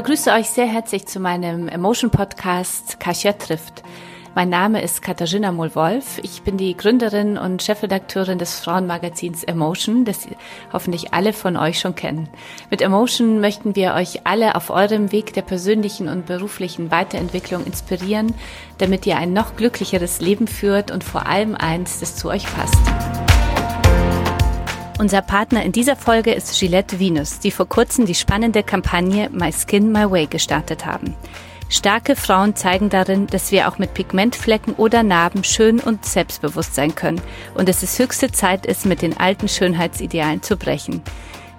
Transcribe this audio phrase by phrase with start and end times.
[0.00, 3.82] Ich begrüße euch sehr herzlich zu meinem Emotion Podcast Kasia trifft.
[4.34, 6.20] Mein Name ist Katharina Mohl-Wolf.
[6.22, 10.26] Ich bin die Gründerin und Chefredakteurin des Frauenmagazins Emotion, das
[10.72, 12.30] hoffentlich alle von euch schon kennen.
[12.70, 18.34] Mit Emotion möchten wir euch alle auf eurem Weg der persönlichen und beruflichen Weiterentwicklung inspirieren,
[18.78, 23.19] damit ihr ein noch glücklicheres Leben führt und vor allem eins, das zu euch passt.
[25.00, 29.50] Unser Partner in dieser Folge ist Gillette Venus, die vor kurzem die spannende Kampagne My
[29.50, 31.16] Skin My Way gestartet haben.
[31.70, 36.94] Starke Frauen zeigen darin, dass wir auch mit Pigmentflecken oder Narben schön und selbstbewusst sein
[36.94, 37.22] können
[37.54, 41.00] und dass es höchste Zeit ist, mit den alten Schönheitsidealen zu brechen.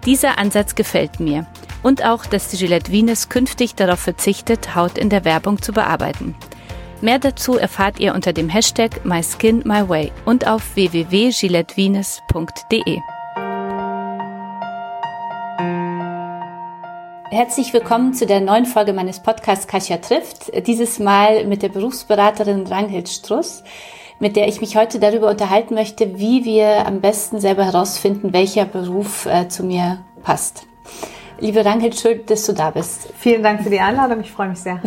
[0.06, 1.48] Dieser Ansatz gefällt mir.
[1.82, 6.36] Und auch, dass die Gillette Venus künftig darauf verzichtet, Haut in der Werbung zu bearbeiten.
[7.02, 13.00] Mehr dazu erfahrt ihr unter dem Hashtag MySkinMyWay und auf www.gillettevenus.de.
[17.34, 20.52] Herzlich willkommen zu der neuen Folge meines Podcasts Kasia trifft.
[20.68, 23.64] Dieses Mal mit der Berufsberaterin Ranghild Struss,
[24.20, 28.66] mit der ich mich heute darüber unterhalten möchte, wie wir am besten selber herausfinden, welcher
[28.66, 30.68] Beruf äh, zu mir passt.
[31.40, 33.14] Liebe Ranghild, schön, dass du da bist.
[33.18, 34.20] Vielen Dank für die Einladung.
[34.20, 34.82] Ich freue mich sehr.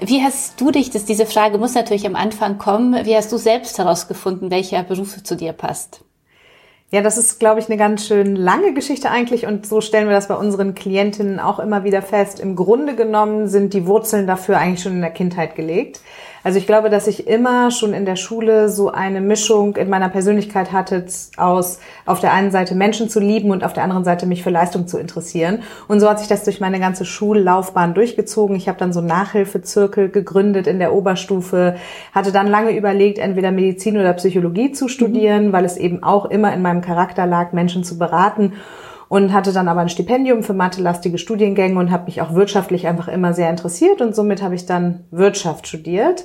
[0.00, 3.36] Wie hast du dich, dass diese Frage muss natürlich am Anfang kommen, wie hast du
[3.36, 6.02] selbst herausgefunden, welcher Beruf zu dir passt?
[6.90, 10.14] Ja, das ist, glaube ich, eine ganz schön lange Geschichte eigentlich und so stellen wir
[10.14, 12.40] das bei unseren Klientinnen auch immer wieder fest.
[12.40, 16.00] Im Grunde genommen sind die Wurzeln dafür eigentlich schon in der Kindheit gelegt.
[16.48, 20.08] Also ich glaube, dass ich immer schon in der Schule so eine Mischung in meiner
[20.08, 21.04] Persönlichkeit hatte
[21.36, 24.48] aus auf der einen Seite Menschen zu lieben und auf der anderen Seite mich für
[24.48, 25.62] Leistung zu interessieren.
[25.88, 28.56] Und so hat sich das durch meine ganze Schullaufbahn durchgezogen.
[28.56, 31.76] Ich habe dann so Nachhilfezirkel gegründet in der Oberstufe,
[32.14, 35.52] hatte dann lange überlegt, entweder Medizin oder Psychologie zu studieren, mhm.
[35.52, 38.54] weil es eben auch immer in meinem Charakter lag, Menschen zu beraten
[39.08, 43.08] und hatte dann aber ein Stipendium für mathelastige Studiengänge und habe mich auch wirtschaftlich einfach
[43.08, 46.24] immer sehr interessiert und somit habe ich dann Wirtschaft studiert.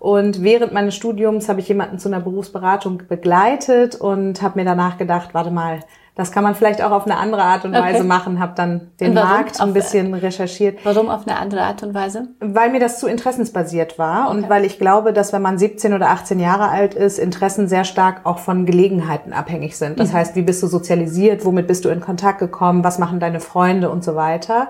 [0.00, 4.98] Und während meines Studiums habe ich jemanden zu einer Berufsberatung begleitet und habe mir danach
[4.98, 5.80] gedacht, warte mal,
[6.16, 8.06] das kann man vielleicht auch auf eine andere Art und Weise okay.
[8.06, 8.38] machen.
[8.38, 10.78] Habe dann den Markt ein bisschen recherchiert.
[10.84, 12.28] Warum auf eine andere Art und Weise?
[12.38, 14.36] Weil mir das zu interessensbasiert war okay.
[14.36, 17.84] und weil ich glaube, dass wenn man 17 oder 18 Jahre alt ist, Interessen sehr
[17.84, 19.98] stark auch von Gelegenheiten abhängig sind.
[19.98, 20.14] Das mhm.
[20.14, 23.90] heißt, wie bist du sozialisiert, womit bist du in Kontakt gekommen, was machen deine Freunde
[23.90, 24.68] und so weiter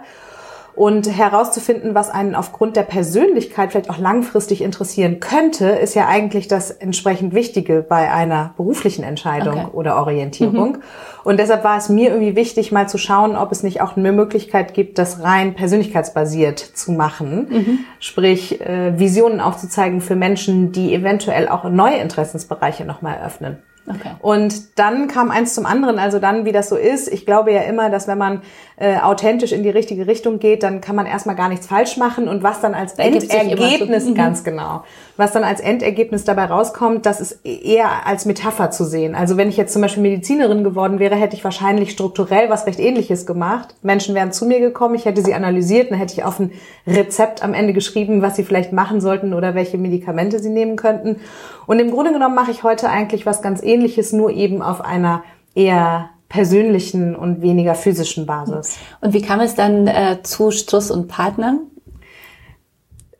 [0.76, 6.48] und herauszufinden, was einen aufgrund der Persönlichkeit vielleicht auch langfristig interessieren könnte, ist ja eigentlich
[6.48, 9.70] das entsprechend Wichtige bei einer beruflichen Entscheidung okay.
[9.72, 10.72] oder Orientierung.
[10.72, 10.82] Mhm.
[11.22, 14.12] Und deshalb war es mir irgendwie wichtig, mal zu schauen, ob es nicht auch eine
[14.12, 17.46] Möglichkeit gibt, das rein persönlichkeitsbasiert zu machen.
[17.50, 17.78] Mhm.
[18.00, 23.58] Sprich, äh, Visionen aufzuzeigen für Menschen, die eventuell auch neue Interessensbereiche nochmal eröffnen.
[23.86, 24.12] Okay.
[24.20, 27.12] Und dann kam eins zum anderen, also dann, wie das so ist.
[27.12, 28.42] Ich glaube ja immer, dass wenn man
[28.76, 32.26] äh, authentisch in die richtige Richtung geht, dann kann man erstmal gar nichts falsch machen
[32.26, 34.14] und was dann als Endergebnis, so.
[34.14, 34.84] ganz genau,
[35.16, 39.14] was dann als Endergebnis dabei rauskommt, das ist eher als Metapher zu sehen.
[39.14, 42.80] Also wenn ich jetzt zum Beispiel Medizinerin geworden wäre, hätte ich wahrscheinlich strukturell was recht
[42.80, 43.74] ähnliches gemacht.
[43.82, 46.52] Menschen wären zu mir gekommen, ich hätte sie analysiert, dann hätte ich auf ein
[46.86, 51.20] Rezept am Ende geschrieben, was sie vielleicht machen sollten oder welche Medikamente sie nehmen könnten.
[51.66, 55.22] Und im Grunde genommen mache ich heute eigentlich was ganz ähnliches, nur eben auf einer
[55.54, 58.78] eher persönlichen und weniger physischen Basis.
[59.00, 61.60] Und wie kam es dann äh, zu Struss und Partnern?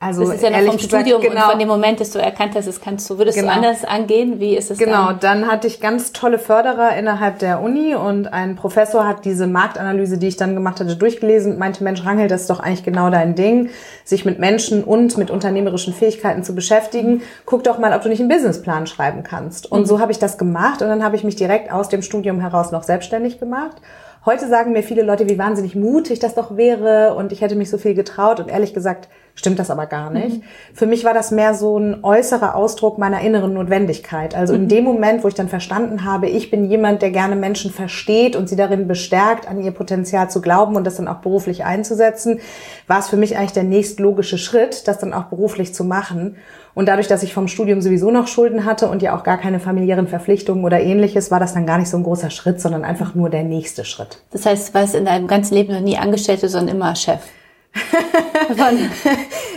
[0.05, 2.19] Also das ist ja noch vom gesagt, Studium genau, und von dem Moment, dass du
[2.19, 3.53] erkannt hast, das kannst du, würdest genau.
[3.53, 4.39] du anders angehen?
[4.39, 5.21] Wie ist es Genau, dann?
[5.21, 10.19] dann hatte ich ganz tolle Förderer innerhalb der Uni und ein Professor hat diese Marktanalyse,
[10.19, 13.09] die ich dann gemacht hatte, durchgelesen und meinte, Mensch, Rangel, das ist doch eigentlich genau
[13.09, 13.71] dein Ding,
[14.05, 17.23] sich mit Menschen und mit unternehmerischen Fähigkeiten zu beschäftigen.
[17.47, 19.73] Guck doch mal, ob du nicht einen Businessplan schreiben kannst.
[19.73, 19.87] Und mhm.
[19.87, 22.73] so habe ich das gemacht und dann habe ich mich direkt aus dem Studium heraus
[22.73, 23.81] noch selbstständig gemacht.
[24.27, 27.69] Heute sagen mir viele Leute, wie wahnsinnig mutig das doch wäre und ich hätte mich
[27.69, 30.39] so viel getraut und ehrlich gesagt, stimmt das aber gar nicht.
[30.39, 30.43] Mhm.
[30.75, 34.35] Für mich war das mehr so ein äußerer Ausdruck meiner inneren Notwendigkeit.
[34.35, 34.63] Also mhm.
[34.63, 38.37] in dem Moment, wo ich dann verstanden habe, ich bin jemand, der gerne Menschen versteht
[38.37, 42.41] und sie darin bestärkt, an ihr Potenzial zu glauben und das dann auch beruflich einzusetzen,
[42.87, 46.37] war es für mich eigentlich der nächstlogische Schritt, das dann auch beruflich zu machen.
[46.75, 49.61] Und dadurch, dass ich vom Studium sowieso noch Schulden hatte und ja auch gar keine
[49.61, 53.15] familiären Verpflichtungen oder ähnliches, war das dann gar nicht so ein großer Schritt, sondern einfach
[53.15, 54.19] nur der nächste Schritt.
[54.33, 57.21] Das heißt, du warst in deinem ganzen Leben noch nie Angestellte, sondern immer Chef.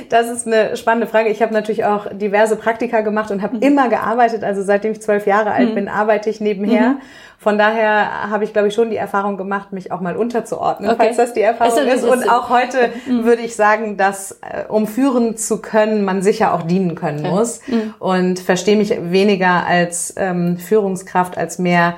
[0.10, 1.30] Das ist eine spannende Frage.
[1.30, 3.62] Ich habe natürlich auch diverse Praktika gemacht und habe mhm.
[3.62, 4.44] immer gearbeitet.
[4.44, 5.76] Also seitdem ich zwölf Jahre alt mhm.
[5.76, 6.90] bin, arbeite ich nebenher.
[6.92, 7.02] Mhm.
[7.40, 11.04] Von daher habe ich, glaube ich, schon die Erfahrung gemacht, mich auch mal unterzuordnen, okay.
[11.04, 12.04] falls das die Erfahrung also, ist.
[12.04, 13.26] Und auch heute mhm.
[13.26, 17.62] würde ich sagen, dass äh, um führen zu können, man sicher auch dienen können muss.
[17.68, 17.94] Mhm.
[18.00, 21.96] Und verstehe mich weniger als ähm, Führungskraft, als mehr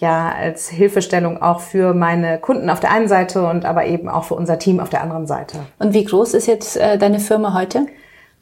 [0.00, 4.24] ja als Hilfestellung auch für meine Kunden auf der einen Seite und aber eben auch
[4.24, 5.58] für unser Team auf der anderen Seite.
[5.78, 7.86] Und wie groß ist jetzt äh, deine Firma heute?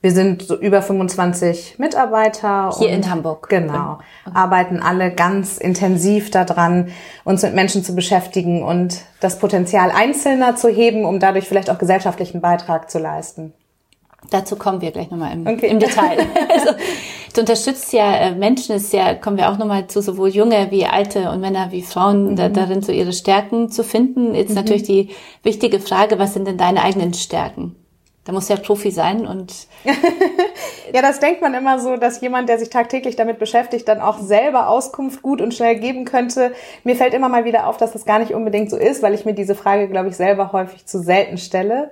[0.01, 2.71] Wir sind so über 25 Mitarbeiter.
[2.79, 3.49] Hier in Hamburg.
[3.49, 3.99] Genau.
[4.25, 4.37] Okay.
[4.37, 6.93] Arbeiten alle ganz intensiv daran,
[7.25, 11.79] uns mit Menschen zu beschäftigen und das Potenzial Einzelner zu heben, um dadurch vielleicht auch
[11.79, 13.53] gesellschaftlichen Beitrag zu leisten.
[14.31, 15.67] Dazu kommen wir gleich nochmal im, okay.
[15.67, 16.19] im Detail.
[16.49, 16.71] also,
[17.39, 20.85] du unterstützt ja äh, Menschen, ist ja, kommen wir auch nochmal zu sowohl junge wie
[20.85, 22.37] alte und Männer wie Frauen, mhm.
[22.37, 24.35] da, darin so ihre Stärken zu finden.
[24.35, 24.57] Jetzt mhm.
[24.57, 25.11] natürlich die
[25.43, 27.77] wichtige Frage, was sind denn deine eigenen Stärken?
[28.25, 29.69] Da muss ja Profi sein und.
[30.93, 34.19] ja, das denkt man immer so, dass jemand, der sich tagtäglich damit beschäftigt, dann auch
[34.19, 36.53] selber Auskunft gut und schnell geben könnte.
[36.85, 39.25] Mir fällt immer mal wieder auf, dass das gar nicht unbedingt so ist, weil ich
[39.25, 41.91] mir diese Frage, glaube ich, selber häufig zu selten stelle.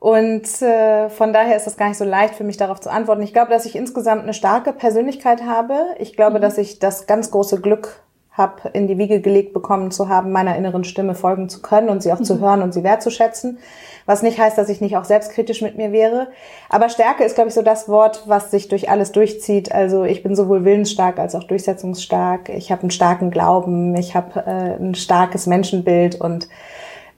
[0.00, 3.22] Und äh, von daher ist es gar nicht so leicht für mich darauf zu antworten.
[3.22, 5.74] Ich glaube, dass ich insgesamt eine starke Persönlichkeit habe.
[5.98, 6.42] Ich glaube, mhm.
[6.42, 8.02] dass ich das ganz große Glück
[8.32, 12.02] habe, in die Wiege gelegt bekommen zu haben, meiner inneren Stimme folgen zu können und
[12.02, 12.24] sie auch mhm.
[12.24, 13.58] zu hören und sie wertzuschätzen.
[14.06, 16.28] Was nicht heißt, dass ich nicht auch selbstkritisch mit mir wäre.
[16.70, 19.70] Aber Stärke ist, glaube ich, so das Wort, was sich durch alles durchzieht.
[19.70, 22.48] Also ich bin sowohl willensstark als auch durchsetzungsstark.
[22.48, 26.48] Ich habe einen starken Glauben, ich habe äh, ein starkes Menschenbild und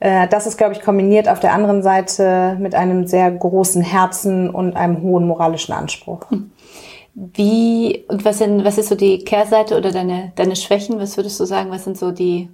[0.03, 4.75] das ist, glaube ich, kombiniert auf der anderen Seite mit einem sehr großen Herzen und
[4.75, 6.25] einem hohen moralischen Anspruch.
[7.15, 10.99] Wie und was sind, was ist so die Kehrseite oder deine, deine Schwächen?
[10.99, 11.71] Was würdest du sagen?
[11.71, 12.49] Was sind so die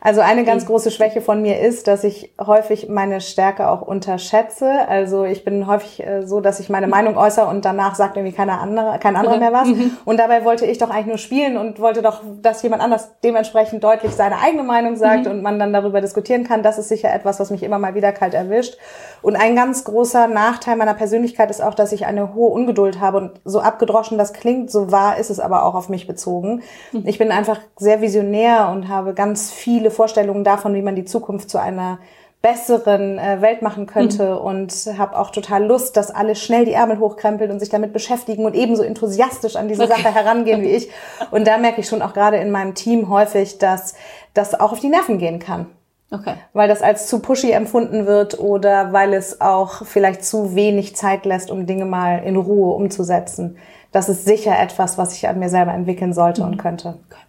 [0.00, 4.88] also eine ganz große Schwäche von mir ist, dass ich häufig meine Stärke auch unterschätze.
[4.88, 8.34] Also ich bin häufig äh, so, dass ich meine Meinung äußere und danach sagt irgendwie
[8.34, 9.68] keiner andere, kein anderer mehr was.
[9.68, 9.96] Mhm.
[10.04, 13.84] Und dabei wollte ich doch eigentlich nur spielen und wollte doch, dass jemand anders dementsprechend
[13.84, 15.30] deutlich seine eigene Meinung sagt mhm.
[15.30, 16.64] und man dann darüber diskutieren kann.
[16.64, 18.76] Das ist sicher etwas, was mich immer mal wieder kalt erwischt.
[19.22, 23.18] Und ein ganz großer Nachteil meiner Persönlichkeit ist auch, dass ich eine hohe Ungeduld habe
[23.18, 26.62] und so abgedroschen das klingt, so wahr ist es aber auch auf mich bezogen.
[26.92, 27.04] Mhm.
[27.06, 31.04] Ich bin einfach sehr visionär und habe ganz ganz viele Vorstellungen davon, wie man die
[31.04, 31.98] Zukunft zu einer
[32.40, 34.38] besseren äh, Welt machen könnte mhm.
[34.38, 38.46] und habe auch total Lust, dass alle schnell die Ärmel hochkrempeln und sich damit beschäftigen
[38.46, 40.00] und ebenso enthusiastisch an diese okay.
[40.00, 40.88] Sache herangehen wie ich.
[41.30, 43.94] Und da merke ich schon auch gerade in meinem Team häufig, dass
[44.32, 45.66] das auch auf die Nerven gehen kann.
[46.10, 46.34] Okay.
[46.54, 51.26] Weil das als zu pushy empfunden wird oder weil es auch vielleicht zu wenig Zeit
[51.26, 53.58] lässt, um Dinge mal in Ruhe umzusetzen.
[53.92, 56.52] Das ist sicher etwas, was ich an mir selber entwickeln sollte mhm.
[56.52, 56.98] und könnte.
[57.10, 57.27] Okay.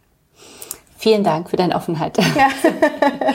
[0.99, 2.17] Vielen Dank für deine Offenheit.
[2.17, 2.49] Ja.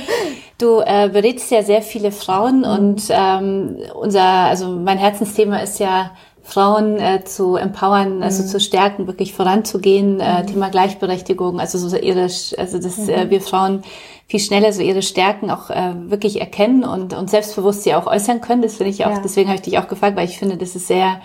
[0.58, 2.64] Du äh, berätst ja sehr viele Frauen mhm.
[2.64, 6.12] und ähm, unser, also mein Herzensthema ist ja
[6.44, 8.46] Frauen äh, zu empowern, also mhm.
[8.46, 10.46] zu stärken, wirklich voranzugehen, äh, mhm.
[10.46, 13.30] Thema Gleichberechtigung, also so ihre, also dass äh, mhm.
[13.30, 13.82] wir Frauen
[14.28, 18.40] viel schneller so ihre Stärken auch äh, wirklich erkennen und, und selbstbewusst sie auch äußern
[18.40, 18.62] können.
[18.62, 19.20] Das finde ich auch, ja.
[19.24, 21.20] deswegen habe ich dich auch gefragt, weil ich finde, das ist sehr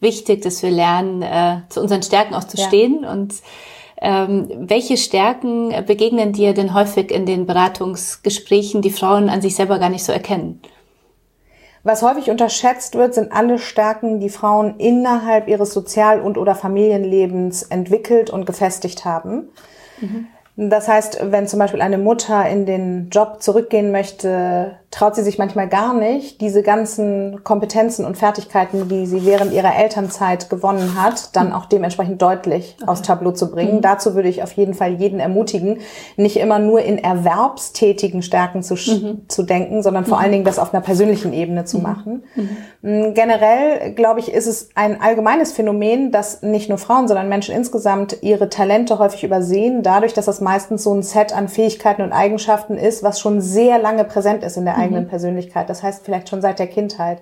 [0.00, 2.66] wichtig, dass wir lernen, äh, zu unseren Stärken auch zu ja.
[2.66, 3.34] stehen und
[4.04, 9.78] ähm, welche Stärken begegnen dir denn häufig in den Beratungsgesprächen, die Frauen an sich selber
[9.78, 10.60] gar nicht so erkennen?
[11.84, 17.62] Was häufig unterschätzt wird, sind alle Stärken, die Frauen innerhalb ihres Sozial- und oder Familienlebens
[17.62, 19.48] entwickelt und gefestigt haben.
[20.00, 20.26] Mhm.
[20.56, 25.36] Das heißt, wenn zum Beispiel eine Mutter in den Job zurückgehen möchte, traut sie sich
[25.36, 31.34] manchmal gar nicht, diese ganzen Kompetenzen und Fertigkeiten, die sie während ihrer Elternzeit gewonnen hat,
[31.34, 32.88] dann auch dementsprechend deutlich okay.
[32.88, 33.76] aufs Tableau zu bringen.
[33.76, 33.80] Mhm.
[33.80, 35.80] Dazu würde ich auf jeden Fall jeden ermutigen,
[36.16, 39.28] nicht immer nur in erwerbstätigen Stärken zu, mhm.
[39.28, 40.22] zu denken, sondern vor mhm.
[40.22, 41.82] allen Dingen das auf einer persönlichen Ebene zu mhm.
[41.82, 42.22] machen.
[42.36, 42.48] Mhm.
[42.82, 47.52] Mm, generell, glaube ich, ist es ein allgemeines Phänomen, dass nicht nur Frauen, sondern Menschen
[47.52, 52.12] insgesamt ihre Talente häufig übersehen, dadurch, dass das meistens so ein Set an Fähigkeiten und
[52.12, 55.08] Eigenschaften ist, was schon sehr lange präsent ist in der eigenen mhm.
[55.08, 55.68] Persönlichkeit.
[55.68, 57.18] Das heißt vielleicht schon seit der Kindheit.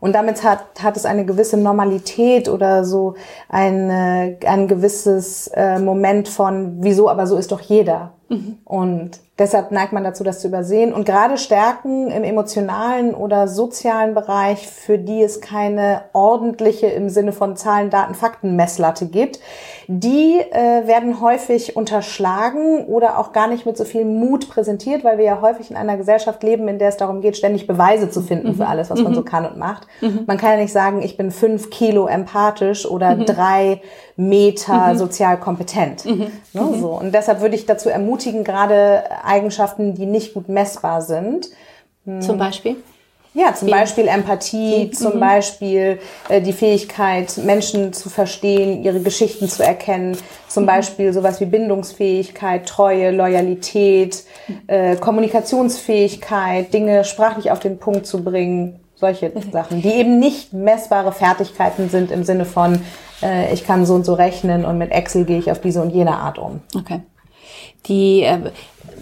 [0.00, 3.14] Und damit hat, hat es eine gewisse Normalität oder so
[3.48, 8.12] ein, ein gewisses äh, Moment von, wieso, aber so ist doch jeder.
[8.28, 8.58] Mhm.
[8.64, 10.92] Und deshalb neigt man dazu, das zu übersehen.
[10.92, 17.32] Und gerade Stärken im emotionalen oder sozialen Bereich, für die es keine ordentliche im Sinne
[17.32, 19.40] von Zahlen, Daten, Fakten Messlatte gibt,
[19.86, 25.18] die äh, werden häufig unterschlagen oder auch gar nicht mit so viel Mut präsentiert, weil
[25.18, 28.20] wir ja häufig in einer Gesellschaft leben, in der es darum geht, ständig Beweise zu
[28.20, 28.54] finden mhm.
[28.56, 29.24] für alles, was man so mhm.
[29.24, 29.86] kann und macht.
[30.00, 30.24] Mhm.
[30.26, 33.24] Man kann ja nicht sagen, ich bin fünf Kilo empathisch oder mhm.
[33.24, 33.80] drei
[34.16, 34.98] Meter mhm.
[34.98, 36.04] sozial kompetent.
[36.04, 36.26] Mhm.
[36.52, 36.90] Ne, so.
[36.90, 41.48] Und deshalb würde ich dazu ermutigen, gerade Eigenschaften, die nicht gut messbar sind.
[42.04, 42.76] Hm, zum Beispiel?
[43.34, 44.92] Ja, zum Beispiel Empathie, mhm.
[44.92, 50.16] zum Beispiel äh, die Fähigkeit, Menschen zu verstehen, ihre Geschichten zu erkennen,
[50.48, 50.68] zum mhm.
[50.68, 54.24] Beispiel sowas wie Bindungsfähigkeit, Treue, Loyalität,
[54.66, 59.52] äh, Kommunikationsfähigkeit, Dinge sprachlich auf den Punkt zu bringen, solche mhm.
[59.52, 62.80] Sachen, die eben nicht messbare Fertigkeiten sind im Sinne von,
[63.22, 65.90] äh, ich kann so und so rechnen und mit Excel gehe ich auf diese und
[65.90, 66.60] jene Art um.
[66.74, 67.02] Okay.
[67.86, 68.26] die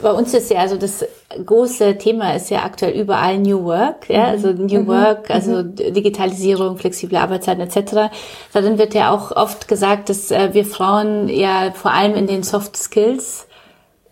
[0.01, 1.05] bei uns ist ja also das
[1.45, 4.31] große Thema ist ja aktuell überall New Work, ja, mhm.
[4.31, 4.87] also New mhm.
[4.87, 5.75] Work, also mhm.
[5.75, 8.13] Digitalisierung, flexible Arbeitszeiten etc.
[8.53, 12.43] Darin wird ja auch oft gesagt, dass äh, wir Frauen ja vor allem in den
[12.43, 13.47] Soft Skills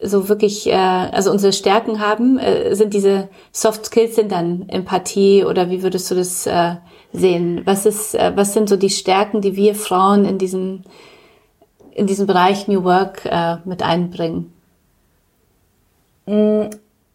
[0.00, 5.44] so wirklich, äh, also unsere Stärken haben, äh, sind diese Soft Skills sind dann Empathie
[5.44, 6.76] oder wie würdest du das äh,
[7.12, 7.62] sehen?
[7.64, 10.82] Was ist, äh, was sind so die Stärken, die wir Frauen in diesem
[11.96, 14.53] in diesem Bereich New Work äh, mit einbringen?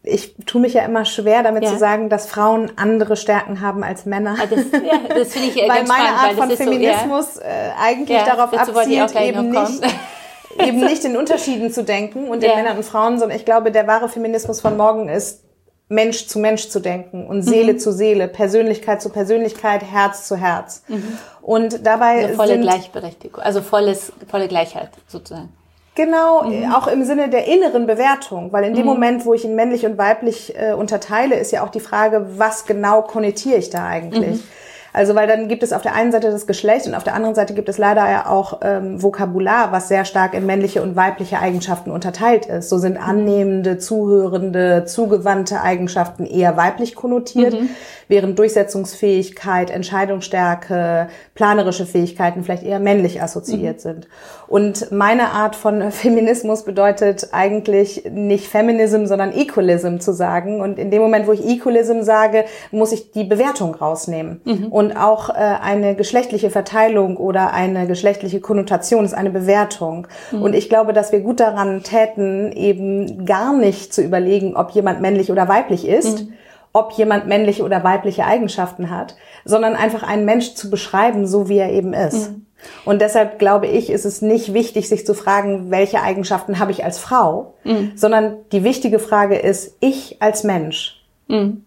[0.02, 1.70] Ich tue mich ja immer schwer, damit ja.
[1.70, 4.36] zu sagen, dass Frauen andere Stärken haben als Männer.
[4.40, 7.46] Ah, das, ja, das finde ich Weil meine spannend, Art von Feminismus so, ja.
[7.46, 9.82] äh, eigentlich darauf abzielt, eben nicht,
[10.58, 13.86] eben nicht in Unterschieden zu denken und in Männern und Frauen, sondern ich glaube, der
[13.86, 15.44] wahre Feminismus von morgen ist,
[15.90, 17.78] Mensch zu Mensch zu denken und Seele mhm.
[17.80, 20.84] zu Seele, Persönlichkeit zu Persönlichkeit, Herz zu Herz.
[20.86, 21.18] Mhm.
[21.42, 25.52] Und dabei also volle sind, Gleichberechtigung, also volles, volle Gleichheit sozusagen.
[26.00, 26.72] Genau, mhm.
[26.72, 28.92] auch im Sinne der inneren Bewertung, weil in dem mhm.
[28.92, 32.64] Moment, wo ich ihn männlich und weiblich äh, unterteile, ist ja auch die Frage, was
[32.64, 34.38] genau konnotiere ich da eigentlich?
[34.38, 34.48] Mhm.
[34.92, 37.34] Also weil dann gibt es auf der einen Seite das Geschlecht und auf der anderen
[37.34, 41.38] Seite gibt es leider ja auch ähm, Vokabular, was sehr stark in männliche und weibliche
[41.38, 42.68] Eigenschaften unterteilt ist.
[42.68, 47.68] So sind annehmende, zuhörende, zugewandte Eigenschaften eher weiblich konnotiert, mhm.
[48.08, 53.80] während Durchsetzungsfähigkeit, Entscheidungsstärke, planerische Fähigkeiten vielleicht eher männlich assoziiert mhm.
[53.80, 54.08] sind.
[54.48, 60.60] Und meine Art von Feminismus bedeutet eigentlich nicht Feminism, sondern Equalism zu sagen.
[60.60, 64.40] Und in dem Moment, wo ich Equalism sage, muss ich die Bewertung rausnehmen.
[64.44, 70.06] Mhm und auch äh, eine geschlechtliche Verteilung oder eine geschlechtliche Konnotation ist eine Bewertung.
[70.32, 70.40] Mhm.
[70.40, 75.02] Und ich glaube, dass wir gut daran täten, eben gar nicht zu überlegen, ob jemand
[75.02, 76.22] männlich oder weiblich ist.
[76.22, 76.32] Mhm
[76.72, 81.58] ob jemand männliche oder weibliche Eigenschaften hat, sondern einfach einen Mensch zu beschreiben, so wie
[81.58, 82.30] er eben ist.
[82.30, 82.46] Mhm.
[82.84, 86.84] Und deshalb glaube ich, ist es nicht wichtig, sich zu fragen, welche Eigenschaften habe ich
[86.84, 87.90] als Frau, mhm.
[87.96, 91.02] sondern die wichtige Frage ist, ich als Mensch.
[91.26, 91.64] Mhm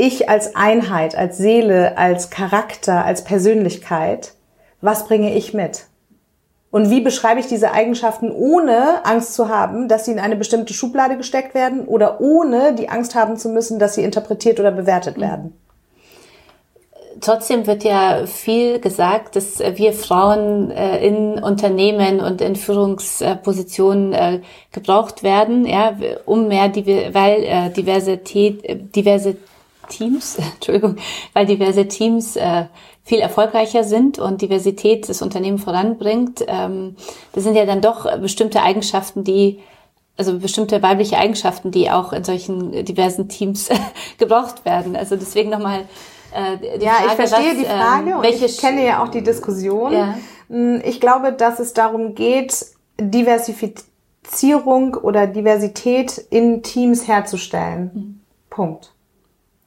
[0.00, 4.32] ich als Einheit, als Seele, als Charakter, als Persönlichkeit,
[4.80, 5.84] was bringe ich mit?
[6.70, 10.72] Und wie beschreibe ich diese Eigenschaften, ohne Angst zu haben, dass sie in eine bestimmte
[10.72, 15.16] Schublade gesteckt werden oder ohne die Angst haben zu müssen, dass sie interpretiert oder bewertet
[15.16, 15.22] mhm.
[15.22, 15.60] werden?
[17.20, 24.40] Trotzdem wird ja viel gesagt, dass wir Frauen äh, in Unternehmen und in Führungspositionen äh,
[24.72, 26.72] gebraucht werden, ja, um mehr,
[27.12, 29.40] weil äh, Diversität, Diversität
[29.90, 30.96] Teams, Entschuldigung,
[31.34, 32.64] weil diverse Teams äh,
[33.02, 36.44] viel erfolgreicher sind und Diversität das Unternehmen voranbringt.
[36.46, 36.96] Ähm,
[37.32, 39.60] das sind ja dann doch bestimmte Eigenschaften, die
[40.16, 43.70] also bestimmte weibliche Eigenschaften, die auch in solchen diversen Teams
[44.18, 44.96] gebraucht werden.
[44.96, 45.86] Also deswegen nochmal
[46.32, 47.06] äh, die ja, Frage.
[47.06, 49.92] Ja, ich verstehe was, die Frage ähm, und ich kenne ja auch die Diskussion.
[49.92, 50.14] Ja.
[50.48, 52.66] Hm, ich glaube, dass es darum geht,
[52.98, 57.90] Diversifizierung oder Diversität in Teams herzustellen.
[57.94, 58.20] Mhm.
[58.50, 58.92] Punkt.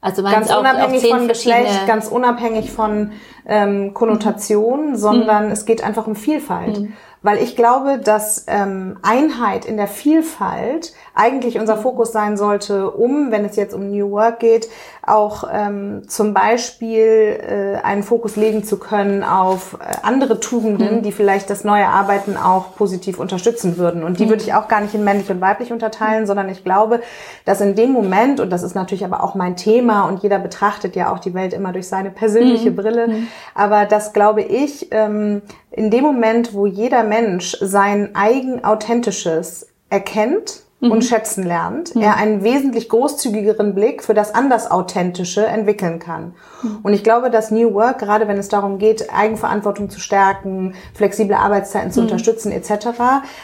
[0.03, 3.13] Also ganz unabhängig von Geschlecht, ganz unabhängig von
[3.45, 4.95] ähm, Konnotation, mhm.
[4.97, 5.51] sondern mhm.
[5.51, 6.77] es geht einfach um Vielfalt.
[6.81, 6.93] Mhm.
[7.23, 13.31] Weil ich glaube, dass ähm, Einheit in der Vielfalt eigentlich unser Fokus sein sollte, um,
[13.31, 14.67] wenn es jetzt um New Work geht,
[15.05, 21.01] auch ähm, zum Beispiel äh, einen Fokus legen zu können auf äh, andere Tugenden, mhm.
[21.01, 24.03] die vielleicht das neue Arbeiten auch positiv unterstützen würden.
[24.03, 24.29] Und die mhm.
[24.29, 27.01] würde ich auch gar nicht in männlich und weiblich unterteilen, sondern ich glaube,
[27.45, 30.95] dass in dem Moment, und das ist natürlich aber auch mein Thema und jeder betrachtet
[30.95, 32.75] ja auch die Welt immer durch seine persönliche mhm.
[32.75, 33.27] Brille, mhm.
[33.55, 35.41] aber das glaube ich, ähm,
[35.75, 37.12] in dem Moment, wo jeder Mensch
[37.59, 40.91] sein eigen authentisches erkennt mhm.
[40.91, 42.01] und schätzen lernt, mhm.
[42.01, 46.35] er einen wesentlich großzügigeren Blick für das anders authentische entwickeln kann.
[46.61, 46.79] Mhm.
[46.83, 51.35] Und ich glaube, dass New Work, gerade wenn es darum geht, Eigenverantwortung zu stärken, flexible
[51.35, 52.07] Arbeitszeiten zu mhm.
[52.07, 52.87] unterstützen etc.,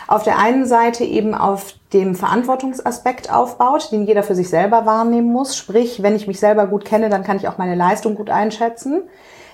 [0.07, 5.31] auf der einen Seite eben auf dem Verantwortungsaspekt aufbaut, den jeder für sich selber wahrnehmen
[5.31, 5.57] muss.
[5.57, 9.03] Sprich, wenn ich mich selber gut kenne, dann kann ich auch meine Leistung gut einschätzen.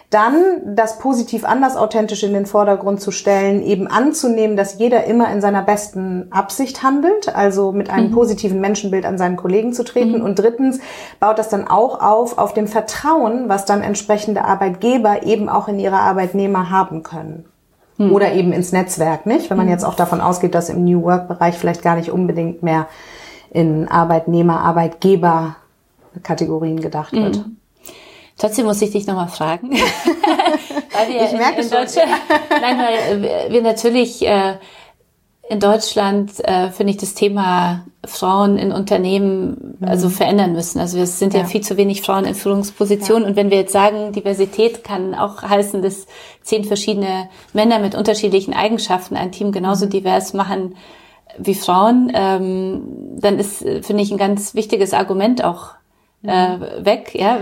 [0.09, 5.31] Dann das positiv anders authentisch in den Vordergrund zu stellen, eben anzunehmen, dass jeder immer
[5.31, 8.13] in seiner besten Absicht handelt, also mit einem mhm.
[8.13, 10.19] positiven Menschenbild an seinen Kollegen zu treten.
[10.19, 10.24] Mhm.
[10.24, 10.79] Und drittens
[11.19, 15.79] baut das dann auch auf, auf dem Vertrauen, was dann entsprechende Arbeitgeber eben auch in
[15.79, 17.45] ihre Arbeitnehmer haben können.
[17.97, 18.12] Mhm.
[18.12, 19.50] Oder eben ins Netzwerk, nicht?
[19.50, 19.71] Wenn man mhm.
[19.71, 22.88] jetzt auch davon ausgeht, dass im New Work Bereich vielleicht gar nicht unbedingt mehr
[23.51, 25.55] in Arbeitnehmer, Arbeitgeber
[26.24, 27.45] Kategorien gedacht wird.
[28.38, 29.72] Trotzdem muss ich dich nochmal fragen.
[30.92, 32.12] weil wir ich in, merke in Deutschland,
[32.50, 34.56] nein, weil wir natürlich äh,
[35.48, 39.88] in Deutschland äh, finde ich das Thema Frauen in Unternehmen mhm.
[39.88, 40.80] also verändern müssen.
[40.80, 41.42] Also es sind ja.
[41.42, 41.46] ja.
[41.46, 43.24] viel zu wenig Frauen in Führungspositionen.
[43.24, 43.30] Ja.
[43.30, 46.08] Und wenn wir jetzt sagen, Diversität kann auch heißen, dass
[46.42, 49.92] zehn verschiedene Männer mit unterschiedlichen Eigenschaften ein Team genauso mhm.
[49.92, 50.75] divers machen,
[51.38, 52.82] wie Frauen, ähm,
[53.18, 55.72] dann ist, finde ich, ein ganz wichtiges Argument auch
[56.27, 57.12] äh, weg.
[57.13, 57.38] Ja,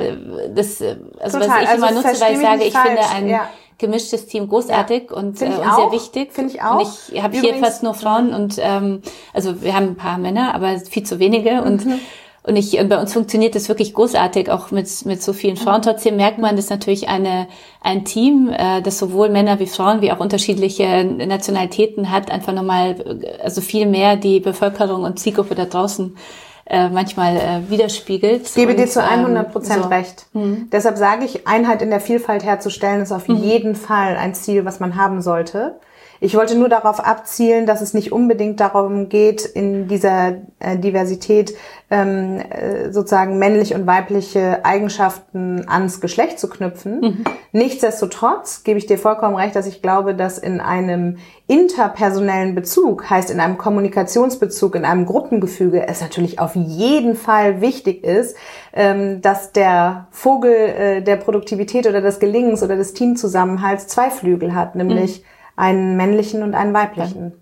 [0.54, 0.82] das,
[1.20, 1.50] also Total.
[1.50, 2.88] was ich also immer nutze, weil ich sage, ich falsch.
[2.88, 3.50] finde ein ja.
[3.78, 5.18] gemischtes Team großartig ja.
[5.18, 6.34] und, äh, und sehr wichtig.
[6.34, 6.80] Finde ich auch.
[6.80, 9.02] Und ich habe hier fast nur Frauen und ähm,
[9.34, 12.00] also wir haben ein paar Männer, aber viel zu wenige und mhm.
[12.46, 15.78] Und ich, bei uns funktioniert das wirklich großartig, auch mit, mit so vielen Frauen.
[15.78, 15.84] Mhm.
[15.84, 17.48] Trotzdem merkt man, dass natürlich eine,
[17.82, 23.22] ein Team, äh, das sowohl Männer wie Frauen wie auch unterschiedliche Nationalitäten hat, einfach nochmal,
[23.42, 26.18] also viel mehr die Bevölkerung und Zielgruppe da draußen
[26.65, 28.43] äh, manchmal äh, widerspiegelt.
[28.43, 29.89] Ich gebe und, dir zu 100 ähm, Prozent ähm, so.
[29.89, 30.25] recht.
[30.34, 30.70] Mhm.
[30.72, 33.36] Deshalb sage ich, Einheit in der Vielfalt herzustellen, ist auf mhm.
[33.36, 35.75] jeden Fall ein Ziel, was man haben sollte.
[36.24, 41.53] Ich wollte nur darauf abzielen, dass es nicht unbedingt darum geht, in dieser äh, Diversität
[41.92, 47.01] ähm, äh, sozusagen männlich und weibliche Eigenschaften ans Geschlecht zu knüpfen.
[47.01, 47.24] Mhm.
[47.51, 53.30] Nichtsdestotrotz gebe ich dir vollkommen recht, dass ich glaube, dass in einem interpersonellen Bezug, heißt
[53.30, 58.38] in einem Kommunikationsbezug, in einem Gruppengefüge, es natürlich auf jeden Fall wichtig ist,
[58.72, 64.56] ähm, dass der Vogel äh, der Produktivität oder des Gelingens oder des Teamzusammenhalts zwei Flügel
[64.56, 67.34] hat, nämlich mhm einen männlichen und einen weiblichen.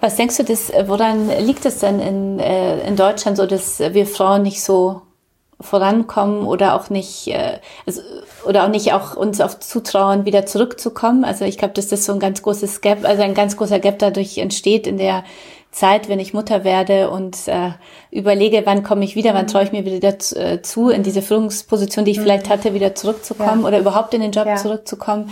[0.00, 4.06] Was denkst du, das, woran liegt es denn in, äh, in Deutschland so, dass wir
[4.06, 5.02] Frauen nicht so
[5.60, 8.00] vorankommen oder auch nicht, äh, also,
[8.46, 11.24] oder auch nicht auch uns auf zutrauen, wieder zurückzukommen?
[11.24, 13.98] Also ich glaube, dass das so ein ganz großes Gap, also ein ganz großer Gap
[13.98, 15.22] dadurch entsteht in der
[15.70, 17.70] Zeit, wenn ich Mutter werde und äh,
[18.10, 22.04] überlege, wann komme ich wieder, wann traue ich mir wieder äh, zu, in diese Führungsposition,
[22.04, 22.22] die ich mhm.
[22.22, 23.68] vielleicht hatte, wieder zurückzukommen ja.
[23.68, 24.56] oder überhaupt in den Job ja.
[24.56, 25.30] zurückzukommen.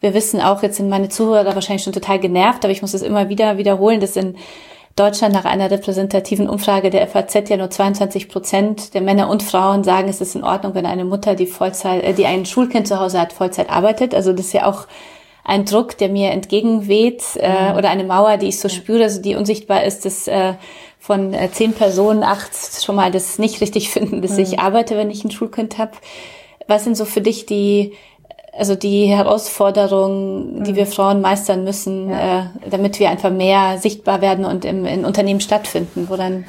[0.00, 3.02] Wir wissen auch, jetzt sind meine Zuhörer wahrscheinlich schon total genervt, aber ich muss es
[3.02, 4.36] immer wieder wiederholen, dass in
[4.96, 9.84] Deutschland nach einer repräsentativen Umfrage der FAZ ja nur 22 Prozent der Männer und Frauen
[9.84, 12.98] sagen, es ist in Ordnung, wenn eine Mutter, die Vollzeit, äh, die ein Schulkind zu
[12.98, 14.14] Hause hat, Vollzeit arbeitet.
[14.14, 14.86] Also das ist ja auch
[15.44, 17.78] ein Druck, der mir entgegenweht äh, mhm.
[17.78, 20.54] oder eine Mauer, die ich so spüre, also die unsichtbar ist, dass äh,
[20.98, 22.52] von äh, zehn Personen acht
[22.84, 24.40] schon mal das nicht richtig finden, dass mhm.
[24.40, 25.92] ich arbeite, wenn ich ein Schulkind habe.
[26.66, 27.94] Was sind so für dich die
[28.60, 30.76] also die Herausforderungen, die mhm.
[30.76, 32.40] wir Frauen meistern müssen, ja.
[32.40, 36.10] äh, damit wir einfach mehr sichtbar werden und im, in Unternehmen stattfinden.
[36.10, 36.44] Woran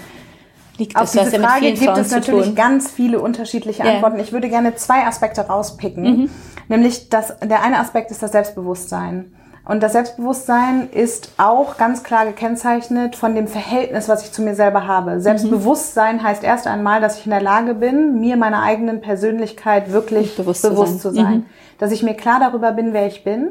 [0.77, 1.17] liegt das?
[1.17, 3.93] Auf diese ja Frage gibt es natürlich ganz viele unterschiedliche yeah.
[3.93, 4.19] Antworten.
[4.19, 6.03] Ich würde gerne zwei Aspekte rauspicken.
[6.03, 6.29] Mhm.
[6.67, 9.33] Nämlich, dass der eine Aspekt ist das Selbstbewusstsein.
[9.63, 14.55] Und das Selbstbewusstsein ist auch ganz klar gekennzeichnet von dem Verhältnis, was ich zu mir
[14.55, 15.21] selber habe.
[15.21, 16.23] Selbstbewusstsein mhm.
[16.23, 20.63] heißt erst einmal, dass ich in der Lage bin, mir meiner eigenen Persönlichkeit wirklich bewusst,
[20.63, 21.15] bewusst zu sein.
[21.15, 21.37] Zu sein.
[21.37, 21.45] Mhm.
[21.77, 23.49] Dass ich mir klar darüber bin, wer ich bin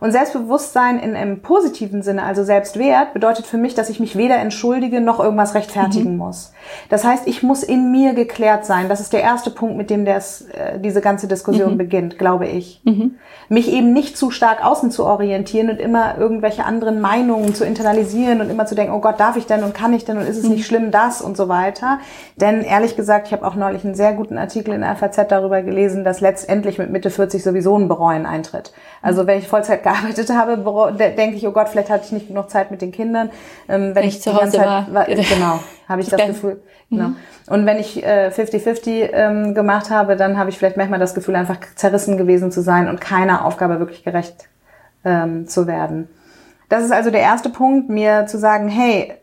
[0.00, 4.36] und Selbstbewusstsein in einem positiven Sinne, also Selbstwert, bedeutet für mich, dass ich mich weder
[4.36, 6.18] entschuldige noch irgendwas rechtfertigen mhm.
[6.18, 6.52] muss.
[6.88, 8.88] Das heißt, ich muss in mir geklärt sein.
[8.88, 11.78] Das ist der erste Punkt, mit dem das, äh, diese ganze Diskussion mhm.
[11.78, 12.80] beginnt, glaube ich.
[12.84, 13.16] Mhm.
[13.48, 18.40] Mich eben nicht zu stark außen zu orientieren und immer irgendwelche anderen Meinungen zu internalisieren
[18.40, 20.38] und immer zu denken, oh Gott, darf ich denn und kann ich denn und ist
[20.38, 20.64] es nicht mhm.
[20.64, 21.98] schlimm, das und so weiter.
[22.36, 25.62] Denn ehrlich gesagt, ich habe auch neulich einen sehr guten Artikel in der FAZ darüber
[25.62, 28.72] gelesen, dass letztendlich mit Mitte 40 sowieso ein Bereuen eintritt.
[29.02, 30.56] Also wenn ich Vollzeit gearbeitet habe,
[31.16, 33.30] denke ich, oh Gott, vielleicht hatte ich nicht genug Zeit mit den Kindern.
[33.68, 34.92] Ähm, wenn, ich, ich zu Hause war.
[34.92, 35.06] war.
[35.06, 36.62] Genau, habe ich das Gefühl.
[36.90, 37.08] Genau.
[37.08, 37.16] Mhm.
[37.48, 41.36] Und wenn ich 50-50 äh, ähm, gemacht habe, dann habe ich vielleicht manchmal das Gefühl,
[41.36, 44.48] einfach zerrissen gewesen zu sein und keiner Aufgabe wirklich gerecht
[45.04, 46.08] ähm, zu werden.
[46.68, 49.14] Das ist also der erste Punkt, mir zu sagen, hey,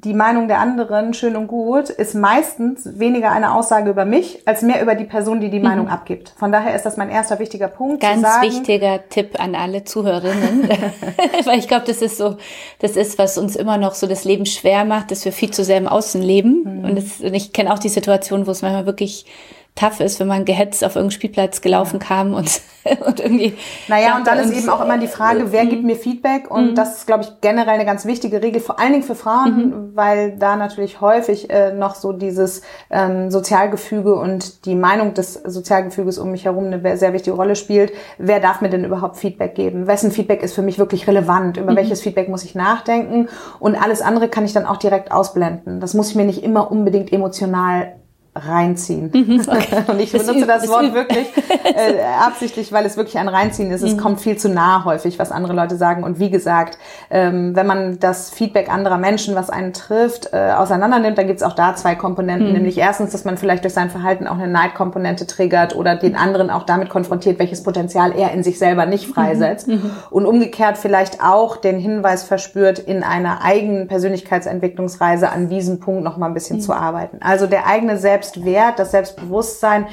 [0.00, 4.62] die Meinung der anderen, schön und gut, ist meistens weniger eine Aussage über mich, als
[4.62, 5.64] mehr über die Person, die die mhm.
[5.64, 6.32] Meinung abgibt.
[6.36, 8.00] Von daher ist das mein erster wichtiger Punkt.
[8.00, 10.68] Ganz sagen, wichtiger Tipp an alle Zuhörerinnen,
[11.44, 12.36] weil ich glaube, das ist so,
[12.80, 15.62] das ist, was uns immer noch so das Leben schwer macht, dass wir viel zu
[15.62, 16.62] sehr im Außen leben.
[16.64, 16.84] Mhm.
[16.84, 19.26] Und, das, und ich kenne auch die Situation, wo es manchmal wirklich
[19.74, 22.60] tough ist, wenn man gehetzt auf irgendeinem Spielplatz gelaufen kam und,
[23.06, 23.54] und irgendwie.
[23.88, 26.48] Naja, und dann ist eben auch immer die Frage, wer gibt mir Feedback?
[26.48, 26.74] Und mhm.
[26.76, 29.96] das ist, glaube ich, generell eine ganz wichtige Regel, vor allen Dingen für Frauen, mhm.
[29.96, 36.18] weil da natürlich häufig äh, noch so dieses ähm, Sozialgefüge und die Meinung des Sozialgefüges
[36.18, 37.92] um mich herum eine sehr wichtige Rolle spielt.
[38.18, 39.88] Wer darf mir denn überhaupt Feedback geben?
[39.88, 41.56] Wessen Feedback ist für mich wirklich relevant?
[41.56, 41.76] Über mhm.
[41.76, 43.28] welches Feedback muss ich nachdenken?
[43.58, 45.80] Und alles andere kann ich dann auch direkt ausblenden.
[45.80, 47.94] Das muss ich mir nicht immer unbedingt emotional
[48.34, 49.10] reinziehen.
[49.12, 49.84] Mhm, okay.
[49.86, 51.26] Und ich benutze das, das Wort wirklich
[51.64, 53.82] äh, absichtlich, weil es wirklich ein Reinziehen ist.
[53.82, 53.98] Es mhm.
[53.98, 56.02] kommt viel zu nah häufig, was andere Leute sagen.
[56.02, 56.78] Und wie gesagt,
[57.10, 61.38] ähm, wenn man das Feedback anderer Menschen, was einen trifft, äh, auseinander nimmt, dann gibt
[61.38, 62.48] es auch da zwei Komponenten.
[62.48, 62.54] Mhm.
[62.54, 66.50] Nämlich erstens, dass man vielleicht durch sein Verhalten auch eine Neidkomponente triggert oder den anderen
[66.50, 69.68] auch damit konfrontiert, welches Potenzial er in sich selber nicht freisetzt.
[69.68, 69.74] Mhm.
[69.74, 69.90] mhm.
[70.10, 76.16] Und umgekehrt vielleicht auch den Hinweis verspürt, in einer eigenen Persönlichkeitsentwicklungsreise an diesem Punkt noch
[76.16, 76.62] mal ein bisschen mhm.
[76.62, 77.18] zu arbeiten.
[77.20, 79.86] Also der eigene Selbst Selbstwert, das Selbstbewusstsein,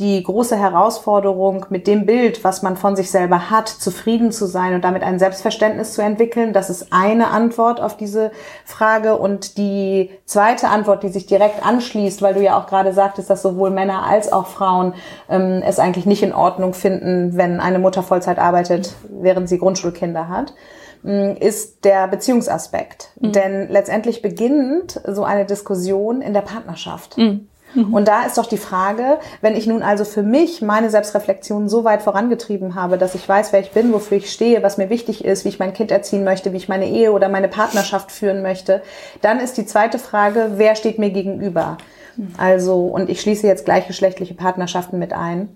[0.00, 4.74] die große Herausforderung, mit dem Bild, was man von sich selber hat, zufrieden zu sein
[4.74, 6.52] und damit ein Selbstverständnis zu entwickeln.
[6.52, 8.32] Das ist eine Antwort auf diese
[8.64, 9.16] Frage.
[9.16, 13.42] Und die zweite Antwort, die sich direkt anschließt, weil du ja auch gerade sagtest, dass
[13.42, 14.94] sowohl Männer als auch Frauen
[15.28, 20.28] ähm, es eigentlich nicht in Ordnung finden, wenn eine Mutter Vollzeit arbeitet, während sie Grundschulkinder
[20.28, 20.54] hat
[21.02, 23.10] mm, ist der Beziehungsaspekt.
[23.20, 23.32] Mhm.
[23.32, 27.18] Denn letztendlich beginnt so eine Diskussion in der Partnerschaft.
[27.18, 27.48] Mhm.
[27.74, 27.94] Mhm.
[27.94, 31.84] Und da ist doch die Frage, wenn ich nun also für mich meine Selbstreflexion so
[31.84, 35.24] weit vorangetrieben habe, dass ich weiß, wer ich bin, wofür ich stehe, was mir wichtig
[35.24, 38.42] ist, wie ich mein Kind erziehen möchte, wie ich meine Ehe oder meine Partnerschaft führen
[38.42, 38.82] möchte,
[39.20, 41.78] dann ist die zweite Frage, wer steht mir gegenüber?
[42.16, 42.34] Mhm.
[42.36, 45.48] Also, und ich schließe jetzt gleichgeschlechtliche Partnerschaften mit ein.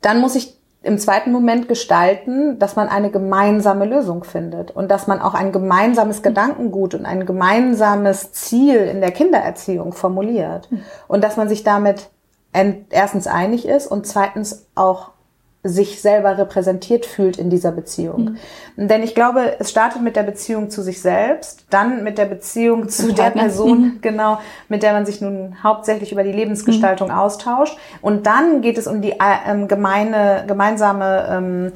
[0.00, 0.55] Dann muss ich
[0.86, 5.52] im zweiten Moment gestalten, dass man eine gemeinsame Lösung findet und dass man auch ein
[5.52, 10.68] gemeinsames Gedankengut und ein gemeinsames Ziel in der Kindererziehung formuliert.
[11.08, 12.10] Und dass man sich damit
[12.90, 15.10] erstens einig ist und zweitens auch
[15.68, 18.36] sich selber repräsentiert fühlt in dieser Beziehung.
[18.76, 18.88] Mhm.
[18.88, 22.88] Denn ich glaube, es startet mit der Beziehung zu sich selbst, dann mit der Beziehung
[22.88, 23.98] zu der Person, mhm.
[24.00, 27.14] genau, mit der man sich nun hauptsächlich über die Lebensgestaltung mhm.
[27.14, 27.76] austauscht.
[28.00, 29.14] Und dann geht es um die
[29.46, 31.72] ähm, gemeine, gemeinsame ähm,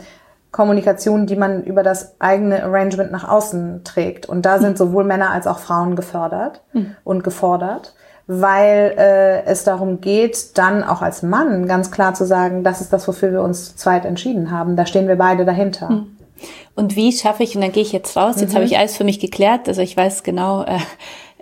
[0.53, 4.27] Kommunikation, die man über das eigene Arrangement nach außen trägt.
[4.27, 4.77] Und da sind mhm.
[4.77, 6.97] sowohl Männer als auch Frauen gefördert mhm.
[7.05, 7.95] und gefordert
[8.33, 12.93] weil äh, es darum geht, dann auch als Mann ganz klar zu sagen, das ist
[12.93, 14.77] das, wofür wir uns zu zweit entschieden haben.
[14.77, 15.89] Da stehen wir beide dahinter.
[15.89, 16.17] Hm.
[16.77, 18.55] Und wie schaffe ich, und dann gehe ich jetzt raus, jetzt mhm.
[18.55, 20.79] habe ich alles für mich geklärt, also ich weiß genau, äh,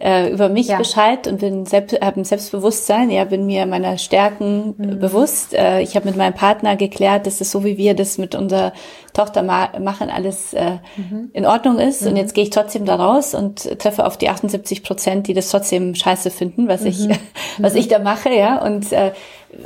[0.01, 0.79] äh, über mich ja.
[0.79, 5.01] Bescheid und bin selbst, habe ein Selbstbewusstsein, ja, bin mir meiner Stärken mhm.
[5.01, 5.55] bewusst.
[5.55, 8.73] Äh, ich habe mit meinem Partner geklärt, dass es so, wie wir das mit unserer
[9.13, 11.31] Tochter ma machen, alles äh, mhm.
[11.33, 12.03] in Ordnung ist.
[12.03, 12.19] Und mhm.
[12.19, 15.95] jetzt gehe ich trotzdem da raus und treffe auf die 78 Prozent, die das trotzdem
[15.95, 17.19] scheiße finden, was ich, mhm.
[17.59, 18.65] was ich da mache, ja.
[18.65, 19.13] Und äh,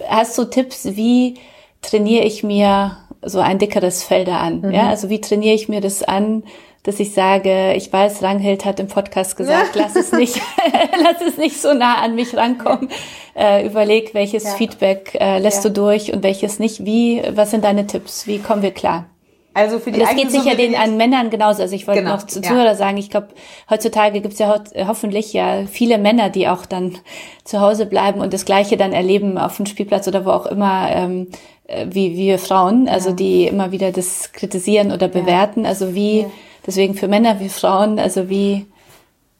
[0.08, 1.34] hast du Tipps, wie
[1.82, 4.62] trainiere ich mir so ein dickeres Felder an?
[4.72, 4.88] Ja, mhm.
[4.88, 6.42] also wie trainiere ich mir das an?
[6.82, 9.82] dass ich sage, ich weiß, Ranghild hat im Podcast gesagt, ja.
[9.84, 10.40] lass es nicht,
[11.02, 12.88] lass es nicht so nah an mich rankommen.
[13.34, 14.50] Äh, überleg, welches ja.
[14.50, 15.70] Feedback äh, lässt ja.
[15.70, 16.84] du durch und welches nicht.
[16.84, 18.26] Wie, was sind deine Tipps?
[18.26, 19.06] Wie kommen wir klar?
[19.54, 21.62] Also für die und das geht sicher den an Männern genauso.
[21.62, 23.28] Also ich wollte genau, noch zu Zuhörer sagen, ich glaube,
[23.68, 26.98] heutzutage gibt's ja hoffentlich ja viele Männer, die auch dann
[27.44, 30.88] zu Hause bleiben und das Gleiche dann erleben auf dem Spielplatz oder wo auch immer,
[30.90, 31.28] ähm,
[31.61, 33.14] äh, wie wir Frauen, also ja.
[33.14, 35.64] die immer wieder das kritisieren oder bewerten.
[35.66, 36.26] Also wie
[36.66, 38.66] Deswegen für Männer wie Frauen, also wie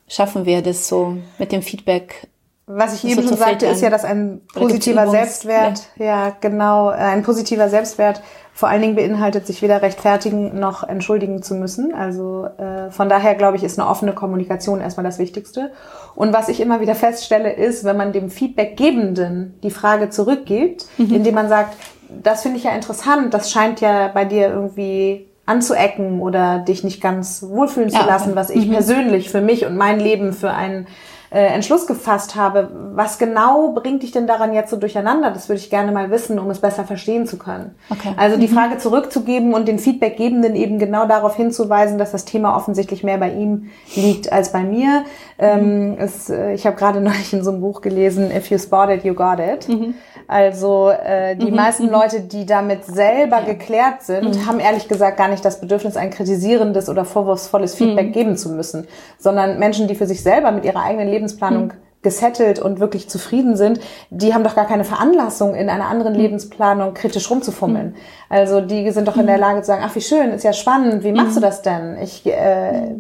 [0.09, 2.29] schaffen wir das so mit dem Feedback?
[2.67, 6.05] Was ich eben so schon sagte, ist ja, dass ein positiver Selbstwert, ja.
[6.05, 8.23] ja genau, ein positiver Selbstwert
[8.55, 11.95] vor allen Dingen beinhaltet, sich weder rechtfertigen noch entschuldigen zu müssen.
[11.95, 15.73] Also äh, von daher glaube ich, ist eine offene Kommunikation erstmal das Wichtigste.
[16.15, 21.15] Und was ich immer wieder feststelle, ist, wenn man dem Feedbackgebenden die Frage zurückgibt, mhm.
[21.15, 21.77] indem man sagt,
[22.23, 27.01] das finde ich ja interessant, das scheint ja bei dir irgendwie anzuecken oder dich nicht
[27.01, 28.73] ganz wohlfühlen zu ja, lassen, was ich mhm.
[28.73, 30.87] persönlich für mich und mein Leben für einen
[31.33, 32.71] äh, Entschluss gefasst habe.
[32.95, 35.31] Was genau bringt dich denn daran jetzt so durcheinander?
[35.31, 37.75] Das würde ich gerne mal wissen, um es besser verstehen zu können.
[37.89, 38.13] Okay.
[38.19, 38.55] Also die mhm.
[38.55, 43.33] Frage zurückzugeben und den Feedbackgebenden eben genau darauf hinzuweisen, dass das Thema offensichtlich mehr bei
[43.33, 45.05] ihm liegt als bei mir.
[45.39, 48.93] Ähm, es, äh, ich habe gerade neulich in so einem Buch gelesen, If you spot
[48.93, 49.69] it, you got it.
[49.69, 49.95] Mhm.
[50.29, 51.57] Also äh, die mhm.
[51.57, 51.93] meisten mhm.
[51.93, 53.45] Leute, die damit selber ja.
[53.45, 54.47] geklärt sind, mhm.
[54.47, 58.13] haben ehrlich gesagt gar nicht das Bedürfnis, ein kritisierendes oder vorwurfsvolles Feedback mhm.
[58.13, 58.87] geben zu müssen,
[59.19, 61.73] sondern Menschen, die für sich selber mit ihrer eigenen Lebensplanung mhm.
[62.03, 63.81] gesettelt und wirklich zufrieden sind,
[64.11, 67.97] die haben doch gar keine Veranlassung, in einer anderen Lebensplanung kritisch rumzufummeln.
[68.29, 71.05] Also die sind doch in der Lage zu sagen, ach wie schön, ist ja spannend,
[71.05, 71.99] wie machst du das denn?
[72.01, 72.95] Ich äh,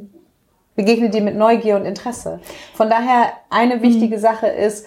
[0.75, 2.41] begegne dir mit Neugier und Interesse.
[2.75, 4.87] Von daher eine wichtige Sache ist,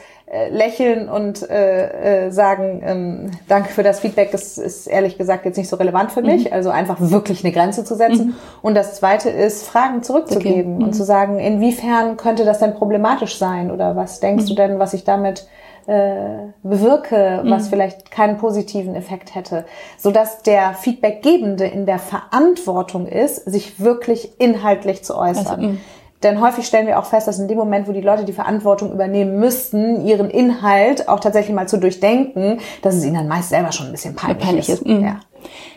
[0.50, 5.58] lächeln und äh, äh, sagen, ähm, danke für das Feedback, das ist ehrlich gesagt jetzt
[5.58, 6.46] nicht so relevant für mich.
[6.46, 6.54] Mhm.
[6.54, 8.28] Also einfach wirklich eine Grenze zu setzen.
[8.28, 8.36] Mhm.
[8.64, 10.80] Und das Zweite ist, Fragen zurückzugeben okay.
[10.80, 10.84] mhm.
[10.84, 13.70] und zu sagen, inwiefern könnte das denn problematisch sein?
[13.70, 14.58] Oder was denkst du mhm.
[14.58, 15.48] denn, was ich damit
[15.86, 17.70] äh, bewirke, was mhm.
[17.70, 19.66] vielleicht keinen positiven Effekt hätte,
[20.00, 25.48] so dass der Feedbackgebende in der Verantwortung ist, sich wirklich inhaltlich zu äußern.
[25.48, 25.82] Also, mhm.
[26.26, 28.92] Denn häufig stellen wir auch fest, dass in dem Moment, wo die Leute die Verantwortung
[28.92, 33.72] übernehmen müssten, ihren Inhalt auch tatsächlich mal zu durchdenken, dass es ihnen dann meist selber
[33.72, 34.82] schon ein bisschen peinlich, peinlich ist.
[34.82, 34.88] ist.
[34.88, 35.04] Mhm.
[35.04, 35.20] Ja.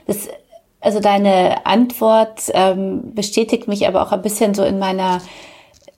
[0.06, 0.28] Das,
[0.80, 5.20] also deine Antwort ähm, bestätigt mich aber auch ein bisschen so in meiner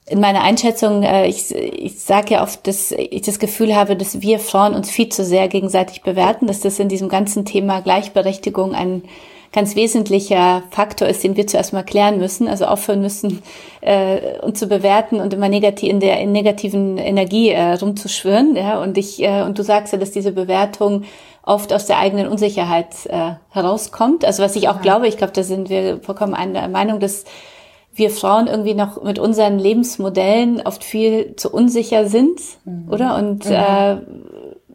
[0.07, 4.21] in meiner Einschätzung, äh, ich, ich sage ja oft, dass ich das Gefühl habe, dass
[4.21, 8.75] wir Frauen uns viel zu sehr gegenseitig bewerten, dass das in diesem ganzen Thema Gleichberechtigung
[8.75, 9.05] ein
[9.53, 13.43] ganz wesentlicher Faktor ist, den wir zuerst mal klären müssen, also aufhören müssen,
[13.81, 18.55] äh, uns zu bewerten und immer negativ in der in negativen Energie äh, rumzuschwören.
[18.57, 21.05] Ja, und ich äh, und du sagst ja, dass diese Bewertung
[21.43, 24.25] oft aus der eigenen Unsicherheit äh, herauskommt.
[24.25, 24.83] Also was ich auch ja.
[24.83, 27.25] glaube, ich glaube, da sind wir vollkommen einer Meinung, dass
[27.93, 32.89] wir Frauen irgendwie noch mit unseren Lebensmodellen oft viel zu unsicher sind, mhm.
[32.89, 33.17] oder?
[33.17, 33.53] Und mhm.
[33.53, 33.97] äh,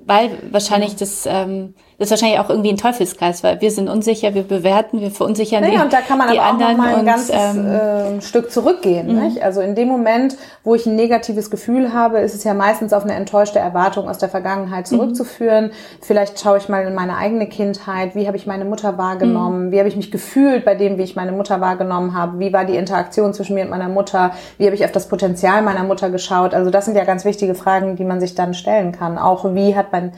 [0.06, 0.98] weil wahrscheinlich mhm.
[0.98, 5.00] das ähm, das ist wahrscheinlich auch irgendwie ein Teufelskreis, weil wir sind unsicher, wir bewerten,
[5.00, 7.66] wir verunsichern naja, die, und da kann man aber auch noch mal ein ganzes ähm,
[7.66, 9.16] äh, Stück zurückgehen.
[9.16, 9.24] Mhm.
[9.24, 9.42] Nicht?
[9.42, 13.04] Also in dem Moment, wo ich ein negatives Gefühl habe, ist es ja meistens auf
[13.04, 14.98] eine enttäuschte Erwartung aus der Vergangenheit mhm.
[14.98, 15.72] zurückzuführen.
[16.02, 19.72] Vielleicht schaue ich mal in meine eigene Kindheit, wie habe ich meine Mutter wahrgenommen, mhm.
[19.72, 22.66] wie habe ich mich gefühlt bei dem, wie ich meine Mutter wahrgenommen habe, wie war
[22.66, 26.10] die Interaktion zwischen mir und meiner Mutter, wie habe ich auf das Potenzial meiner Mutter
[26.10, 26.54] geschaut.
[26.54, 29.18] Also das sind ja ganz wichtige Fragen, die man sich dann stellen kann.
[29.18, 30.12] Auch wie hat mein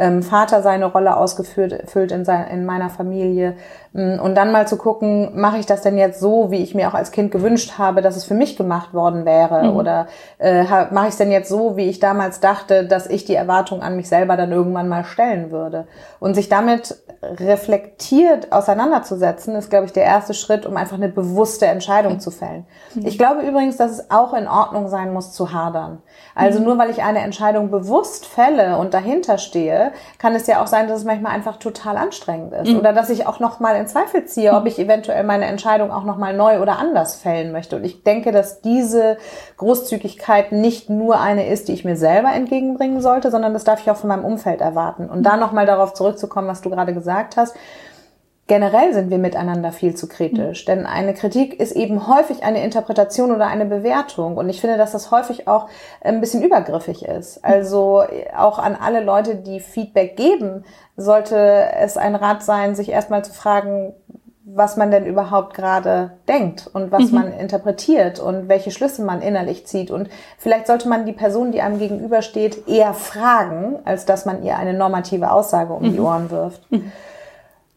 [0.00, 3.54] ähm, Vater seine Rolle ausgeführt füllt in, sein, in meiner Familie.
[3.92, 6.88] Mm, und dann mal zu gucken, mache ich das denn jetzt so, wie ich mir
[6.88, 9.64] auch als Kind gewünscht habe, dass es für mich gemacht worden wäre?
[9.64, 9.76] Mhm.
[9.76, 10.06] Oder
[10.38, 13.82] äh, mache ich es denn jetzt so, wie ich damals dachte, dass ich die Erwartung
[13.82, 15.86] an mich selber dann irgendwann mal stellen würde?
[16.20, 21.66] Und sich damit reflektiert auseinanderzusetzen, ist, glaube ich, der erste Schritt, um einfach eine bewusste
[21.66, 22.20] Entscheidung mhm.
[22.20, 22.66] zu fällen.
[22.94, 23.06] Mhm.
[23.06, 26.02] Ich glaube übrigens, dass es auch in Ordnung sein muss, zu hadern.
[26.34, 26.66] Also mhm.
[26.66, 30.88] nur weil ich eine Entscheidung bewusst fälle und dahinter stehe, kann es ja auch sein,
[30.88, 32.70] dass es manchmal einfach total anstrengend ist.
[32.70, 32.78] Mhm.
[32.78, 34.66] Oder dass ich auch noch mal in Zweifel ziehe, ob mhm.
[34.68, 37.76] ich eventuell meine Entscheidung auch noch mal neu oder anders fällen möchte.
[37.76, 39.18] Und ich denke, dass diese
[39.56, 43.90] Großzügigkeit nicht nur eine ist, die ich mir selber entgegenbringen sollte, sondern das darf ich
[43.90, 45.08] auch von meinem Umfeld erwarten.
[45.08, 47.56] Und da noch mal darauf zurückzukommen, was du gerade gesagt hast,
[48.50, 50.64] generell sind wir miteinander viel zu kritisch.
[50.64, 50.66] Mhm.
[50.66, 54.36] Denn eine Kritik ist eben häufig eine Interpretation oder eine Bewertung.
[54.36, 55.68] Und ich finde, dass das häufig auch
[56.00, 57.44] ein bisschen übergriffig ist.
[57.44, 58.02] Also
[58.36, 60.64] auch an alle Leute, die Feedback geben,
[60.96, 61.36] sollte
[61.78, 63.94] es ein Rat sein, sich erstmal zu fragen,
[64.44, 67.18] was man denn überhaupt gerade denkt und was mhm.
[67.18, 69.92] man interpretiert und welche Schlüsse man innerlich zieht.
[69.92, 74.56] Und vielleicht sollte man die Person, die einem gegenübersteht, eher fragen, als dass man ihr
[74.56, 75.92] eine normative Aussage um mhm.
[75.92, 76.68] die Ohren wirft.
[76.72, 76.90] Mhm.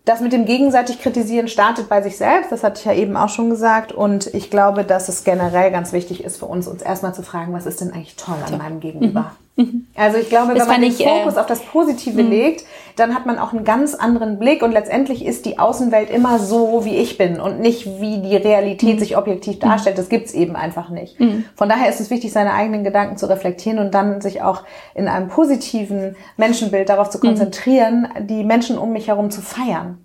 [0.06, 3.30] Das mit dem gegenseitig kritisieren startet bei sich selbst, das hatte ich ja eben auch
[3.30, 3.94] schon gesagt.
[3.94, 7.54] Und ich glaube, dass es generell ganz wichtig ist für uns, uns erstmal zu fragen,
[7.54, 9.22] was ist denn eigentlich toll an meinem Gegenüber?
[9.22, 9.44] Mhm.
[9.56, 9.88] Mhm.
[9.96, 12.30] Also ich glaube, das wenn man den ich, Fokus äh, auf das Positive mh.
[12.30, 16.40] legt, dann hat man auch einen ganz anderen Blick und letztendlich ist die Außenwelt immer
[16.40, 19.00] so, wie ich bin und nicht wie die Realität mh.
[19.00, 19.98] sich objektiv darstellt.
[19.98, 21.20] Das gibt's eben einfach nicht.
[21.20, 21.44] Mh.
[21.56, 24.64] Von daher ist es wichtig, seine eigenen Gedanken zu reflektieren und dann sich auch
[24.96, 29.98] in einem positiven Menschenbild darauf zu konzentrieren, die Menschen um mich herum zu feiern.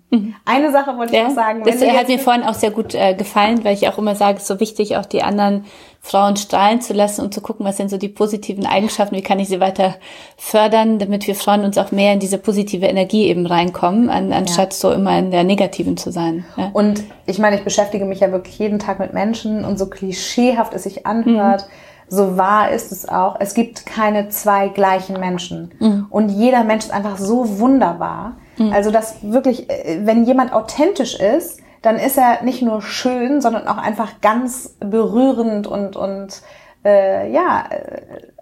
[0.43, 1.61] Eine Sache wollte ich ja, noch sagen.
[1.63, 4.43] Das hat mir vorhin auch sehr gut äh, gefallen, weil ich auch immer sage, es
[4.43, 5.65] ist so wichtig, auch die anderen
[6.01, 9.39] Frauen strahlen zu lassen und zu gucken, was sind so die positiven Eigenschaften, wie kann
[9.39, 9.95] ich sie weiter
[10.37, 14.73] fördern, damit wir Frauen uns auch mehr in diese positive Energie eben reinkommen, an, anstatt
[14.73, 14.79] ja.
[14.79, 16.45] so immer in der negativen zu sein.
[16.55, 16.69] Ja.
[16.73, 20.73] Und ich meine, ich beschäftige mich ja wirklich jeden Tag mit Menschen und so klischeehaft
[20.73, 22.15] es sich anhört, mhm.
[22.15, 23.35] so wahr ist es auch.
[23.39, 25.71] Es gibt keine zwei gleichen Menschen.
[25.79, 26.07] Mhm.
[26.09, 28.37] Und jeder Mensch ist einfach so wunderbar.
[28.57, 28.71] Mhm.
[28.71, 33.67] Also, dass wirklich, äh, wenn jemand authentisch ist, dann ist er nicht nur schön, sondern
[33.67, 36.41] auch einfach ganz berührend und, und
[36.83, 37.65] äh, ja,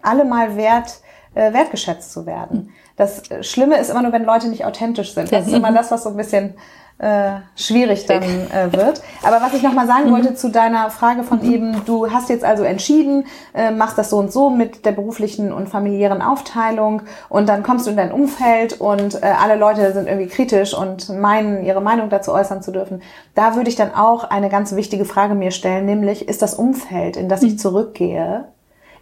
[0.01, 1.01] allemal wert,
[1.35, 2.73] äh, wertgeschätzt zu werden.
[2.95, 5.31] Das Schlimme ist immer nur, wenn Leute nicht authentisch sind.
[5.31, 6.55] Das ist immer das, was so ein bisschen
[6.99, 9.01] äh, schwierig dann äh, wird.
[9.23, 10.13] Aber was ich noch mal sagen mhm.
[10.13, 11.53] wollte zu deiner Frage von mhm.
[11.53, 15.53] eben, du hast jetzt also entschieden, äh, machst das so und so mit der beruflichen
[15.53, 20.07] und familiären Aufteilung und dann kommst du in dein Umfeld und äh, alle Leute sind
[20.07, 23.03] irgendwie kritisch und meinen, ihre Meinung dazu äußern zu dürfen.
[23.35, 27.15] Da würde ich dann auch eine ganz wichtige Frage mir stellen, nämlich ist das Umfeld,
[27.15, 27.57] in das ich mhm.
[27.59, 28.45] zurückgehe,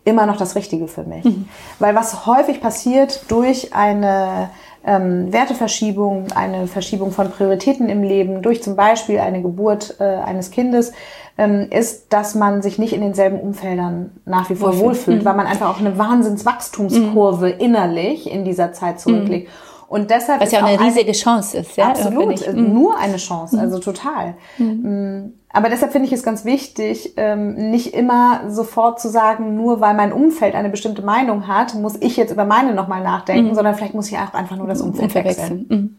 [0.04, 1.24] immer noch das Richtige für mich?
[1.24, 1.48] Mhm.
[1.80, 4.50] Weil was häufig passiert durch eine
[4.86, 10.52] ähm, Werteverschiebung, eine Verschiebung von Prioritäten im Leben durch zum Beispiel eine Geburt äh, eines
[10.52, 10.94] Kindes,
[11.38, 15.26] ähm, ist, dass man sich nicht in denselben Umfeldern nach wie vor wohlfühlt, wohlfühlt mhm.
[15.26, 17.60] weil man einfach auch eine Wahnsinnswachstumskurve mhm.
[17.60, 19.48] innerlich in dieser Zeit zurücklegt.
[19.48, 19.75] Mhm.
[19.96, 21.88] Und deshalb Was ja auch eine riesige Chance ist, ja?
[21.88, 22.74] Absolut, mhm.
[22.74, 24.34] nur eine Chance, also total.
[24.58, 24.66] Mhm.
[24.68, 29.80] Mm, aber deshalb finde ich es ganz wichtig, ähm, nicht immer sofort zu sagen, nur
[29.80, 33.56] weil mein Umfeld eine bestimmte Meinung hat, muss ich jetzt über meine nochmal nachdenken, mhm.
[33.56, 35.66] sondern vielleicht muss ich auch einfach nur das Umfeld wechseln.
[35.70, 35.98] Mhm.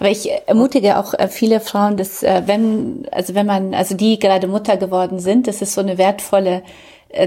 [0.00, 4.18] Aber ich ermutige auch äh, viele Frauen, dass äh, wenn, also wenn man, also die
[4.18, 6.62] gerade Mutter geworden sind, dass es so eine wertvolle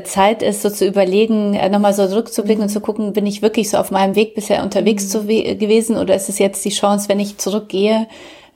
[0.03, 3.77] Zeit ist, so zu überlegen, nochmal so zurückzublicken und zu gucken, bin ich wirklich so
[3.77, 5.09] auf meinem Weg bisher unterwegs mhm.
[5.09, 8.07] zu gewesen oder ist es jetzt die Chance, wenn ich zurückgehe,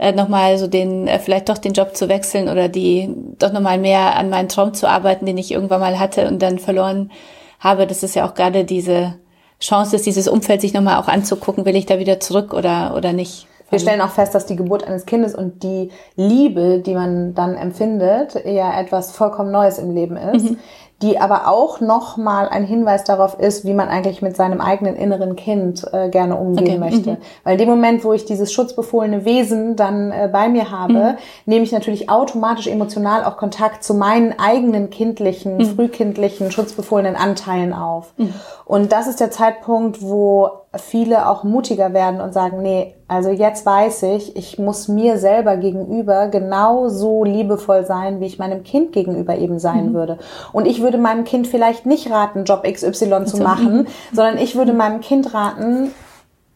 [0.02, 3.78] äh, nochmal so den, äh, vielleicht doch den Job zu wechseln oder die doch nochmal
[3.78, 7.12] mehr an meinen Traum zu arbeiten, den ich irgendwann mal hatte und dann verloren
[7.60, 7.86] habe.
[7.86, 9.13] Das ist ja auch gerade diese
[9.60, 13.13] Chance, ist dieses Umfeld sich nochmal auch anzugucken, will ich da wieder zurück oder, oder
[13.13, 13.48] nicht.
[13.70, 17.56] Wir stellen auch fest, dass die Geburt eines Kindes und die Liebe, die man dann
[17.56, 20.50] empfindet, ja etwas vollkommen Neues im Leben ist.
[20.52, 20.58] Mhm
[21.01, 25.35] die aber auch nochmal ein Hinweis darauf ist, wie man eigentlich mit seinem eigenen inneren
[25.35, 26.91] Kind äh, gerne umgehen okay.
[26.91, 27.11] möchte.
[27.11, 27.17] Mhm.
[27.43, 31.17] Weil in dem Moment, wo ich dieses schutzbefohlene Wesen dann äh, bei mir habe, mhm.
[31.45, 35.65] nehme ich natürlich automatisch emotional auch Kontakt zu meinen eigenen kindlichen, mhm.
[35.65, 38.13] frühkindlichen, schutzbefohlenen Anteilen auf.
[38.17, 38.33] Mhm.
[38.65, 43.65] Und das ist der Zeitpunkt, wo viele auch mutiger werden und sagen, nee, also jetzt
[43.65, 49.38] weiß ich, ich muss mir selber gegenüber genauso liebevoll sein, wie ich meinem Kind gegenüber
[49.38, 49.93] eben sein mhm.
[49.93, 50.17] würde.
[50.54, 54.71] Und ich würde meinem Kind vielleicht nicht raten, Job XY zu machen, sondern ich würde
[54.71, 55.91] meinem Kind raten,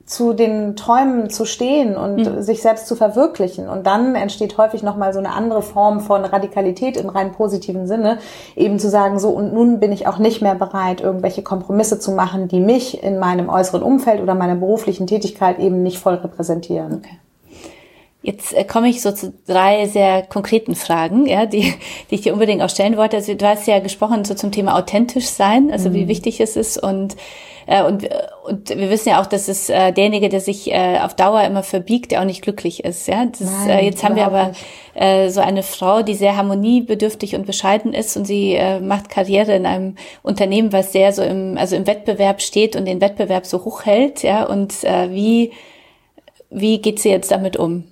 [0.06, 2.41] zu den Träumen zu stehen und mhm.
[2.41, 3.68] sich selbst zu verwirklichen.
[3.68, 8.20] Und dann entsteht häufig nochmal so eine andere Form von Radikalität im rein positiven Sinne,
[8.56, 12.12] eben zu sagen, so und nun bin ich auch nicht mehr bereit, irgendwelche Kompromisse zu
[12.12, 17.02] machen, die mich in meinem äußeren Umfeld oder meiner beruflichen Tätigkeit eben nicht voll repräsentieren.
[17.04, 17.20] Okay.
[18.22, 21.74] Jetzt äh, komme ich so zu drei sehr konkreten Fragen, ja, die,
[22.10, 23.18] die ich dir unbedingt auch stellen wollte.
[23.18, 25.94] Also du hast ja gesprochen so zum Thema authentisch sein, also mhm.
[25.94, 27.15] wie wichtig es ist und
[27.67, 28.08] äh, und,
[28.45, 31.63] und wir wissen ja auch, dass es äh, derjenige, der sich äh, auf Dauer immer
[31.63, 33.08] verbiegt, der auch nicht glücklich ist.
[33.08, 34.51] Ja, das, Nein, äh, jetzt haben wir aber
[34.93, 39.56] äh, so eine Frau, die sehr harmoniebedürftig und bescheiden ist und sie äh, macht Karriere
[39.56, 43.65] in einem Unternehmen, was sehr so im also im Wettbewerb steht und den Wettbewerb so
[43.65, 44.23] hoch hält.
[44.23, 45.51] Ja, und äh, wie
[46.49, 47.86] wie geht sie jetzt damit um?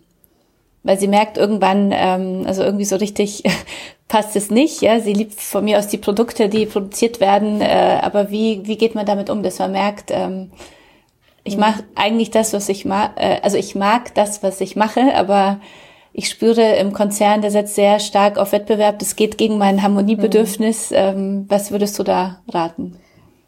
[0.84, 3.44] Weil sie merkt irgendwann, ähm, also irgendwie so richtig
[4.08, 4.82] passt es nicht.
[4.82, 8.78] Ja, sie liebt von mir aus die Produkte, die produziert werden, äh, aber wie wie
[8.78, 10.52] geht man damit um, dass man merkt, ähm,
[11.46, 15.14] ich mache eigentlich das, was ich mag, äh, also ich mag das, was ich mache,
[15.16, 15.60] aber
[16.14, 19.00] ich spüre im Konzern, der setzt sehr stark auf Wettbewerb.
[19.00, 20.92] Das geht gegen mein Harmoniebedürfnis.
[20.92, 20.98] Mhm.
[20.98, 23.00] Ähm, was würdest du da raten?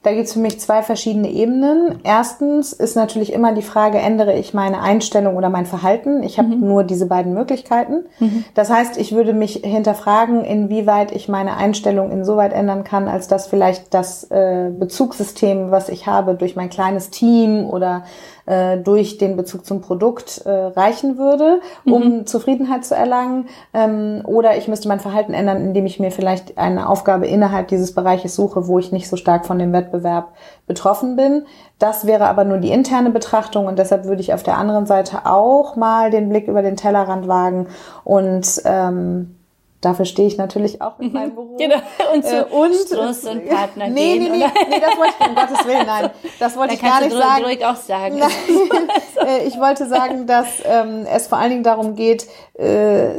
[0.06, 1.98] Da gibt es für mich zwei verschiedene Ebenen.
[2.04, 6.22] Erstens ist natürlich immer die Frage, ändere ich meine Einstellung oder mein Verhalten?
[6.22, 6.60] Ich habe mhm.
[6.60, 8.06] nur diese beiden Möglichkeiten.
[8.20, 8.46] Mhm.
[8.54, 13.48] Das heißt, ich würde mich hinterfragen, inwieweit ich meine Einstellung insoweit ändern kann, als dass
[13.48, 18.04] vielleicht das äh, Bezugssystem, was ich habe, durch mein kleines Team oder
[18.46, 22.26] äh, durch den Bezug zum Produkt äh, reichen würde, um mhm.
[22.28, 23.48] Zufriedenheit zu erlangen.
[23.74, 27.94] Ähm, oder ich müsste mein Verhalten ändern, indem ich mir vielleicht eine Aufgabe innerhalb dieses
[27.94, 30.34] Bereiches suche, wo ich nicht so stark von dem Wettbewerb
[30.68, 31.46] betroffen bin.
[31.80, 35.26] Das wäre aber nur die interne Betrachtung und deshalb würde ich auf der anderen Seite
[35.26, 37.68] auch mal den Blick über den Tellerrand wagen
[38.04, 39.36] und ähm,
[39.86, 41.60] Dafür stehe ich natürlich auch mit meinem Beruf.
[41.60, 41.76] Genau.
[42.12, 44.32] Und zu äh, und, Struss und Partner nee, gehen.
[44.32, 46.10] Nee, nee, nee, das wollte ich, um Gottes Willen, nein.
[46.40, 47.44] Das wollte ich gar nicht sagen.
[47.44, 48.18] ruhig auch sagen.
[48.18, 48.32] Nein,
[49.28, 53.10] äh, ich wollte sagen, dass ähm, es vor allen Dingen darum geht, äh,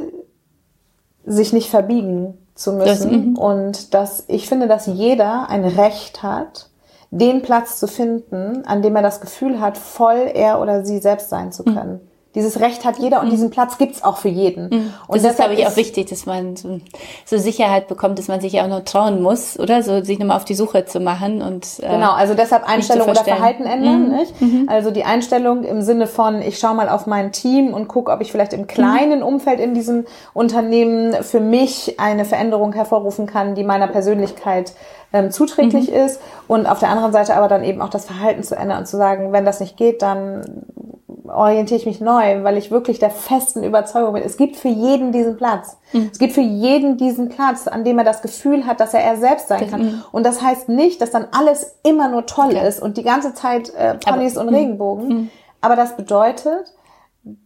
[1.25, 2.87] sich nicht verbiegen zu müssen.
[2.87, 3.39] Das, mhm.
[3.39, 6.71] und dass ich finde, dass jeder ein Recht hat,
[7.13, 11.31] den Platz zu finden, an dem er das Gefühl hat, voll er oder sie selbst
[11.31, 11.93] sein zu können.
[11.93, 12.16] Mhm.
[12.37, 13.31] Dieses Recht hat jeder und mhm.
[13.31, 14.69] diesen Platz gibt's auch für jeden.
[14.69, 14.93] Mhm.
[15.09, 16.81] Und das ist, glaube ich, auch wichtig, dass man so,
[17.25, 19.83] so, Sicherheit bekommt, dass man sich ja auch noch trauen muss, oder?
[19.83, 23.25] So sich nochmal auf die Suche zu machen und äh, Genau, also deshalb Einstellung oder
[23.25, 24.17] Verhalten ändern, mhm.
[24.17, 24.41] nicht?
[24.43, 24.69] Mhm.
[24.71, 28.21] Also die Einstellung im Sinne von, ich schaue mal auf mein Team und gucke, ob
[28.21, 29.27] ich vielleicht im kleinen mhm.
[29.27, 34.75] Umfeld in diesem Unternehmen für mich eine Veränderung hervorrufen kann, die meiner Persönlichkeit
[35.15, 35.97] ähm, zuträglich mhm.
[35.97, 38.87] ist und auf der anderen Seite aber dann eben auch das Verhalten zu ändern und
[38.87, 40.67] zu sagen, wenn das nicht geht, dann
[41.31, 45.13] orientiere ich mich neu, weil ich wirklich der festen Überzeugung bin, es gibt für jeden
[45.13, 45.77] diesen Platz.
[45.93, 46.11] Mhm.
[46.13, 49.17] Es gibt für jeden diesen Platz, an dem er das Gefühl hat, dass er er
[49.17, 49.83] selbst sein kann.
[49.83, 50.03] Mhm.
[50.13, 52.69] Und das heißt nicht, dass dann alles immer nur toll okay.
[52.69, 54.55] ist und die ganze Zeit äh, Ponys und mhm.
[54.55, 55.09] Regenbogen.
[55.09, 55.31] Mhm.
[55.61, 56.73] Aber das bedeutet,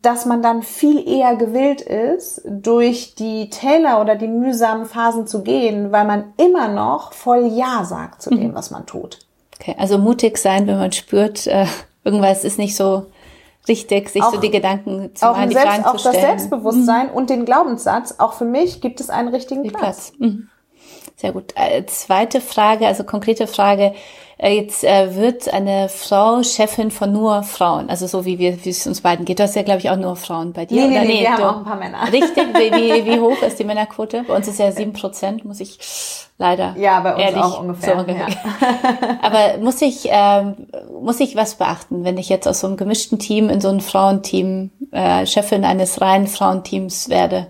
[0.03, 5.43] dass man dann viel eher gewillt ist, durch die Täler oder die mühsamen Phasen zu
[5.43, 8.55] gehen, weil man immer noch voll Ja sagt zu dem, mhm.
[8.55, 9.21] was man tut.
[9.59, 11.67] Okay, also mutig sein, wenn man spürt, äh,
[12.05, 13.07] irgendwas ist nicht so
[13.69, 16.17] richtig, sich auch, so die Gedanken zu machen, die selbst, Fragen auch zu stellen.
[16.17, 17.13] Auch das Selbstbewusstsein mhm.
[17.13, 19.81] und den Glaubenssatz, auch für mich gibt es einen richtigen Platz.
[19.81, 20.13] Platz.
[20.19, 20.49] Mhm.
[21.21, 21.53] Sehr gut.
[21.55, 23.93] Äh, zweite Frage, also konkrete Frage.
[24.39, 28.71] Äh, jetzt äh, wird eine Frau Chefin von nur Frauen, also so wie wir, wie
[28.71, 29.39] es uns beiden geht.
[29.39, 30.81] Du hast ja, glaube ich, auch nur Frauen bei dir.
[30.81, 32.11] Nee, nee, nee, nee wir haben auch ein paar Männer.
[32.11, 32.39] Richtig?
[32.55, 34.25] Wie, wie, wie hoch ist die Männerquote?
[34.27, 35.79] Bei uns ist ja sieben Prozent, muss ich
[36.39, 36.75] leider.
[36.79, 37.95] Ja, bei uns ehrlich, auch ungefähr.
[37.95, 38.29] So ungefähr.
[38.31, 39.19] Ja.
[39.21, 40.69] Aber muss ich, ähm,
[41.03, 43.83] muss ich was beachten, wenn ich jetzt aus so einem gemischten Team in so ein
[43.83, 47.49] Frauenteam äh, Chefin eines reinen Frauenteams werde?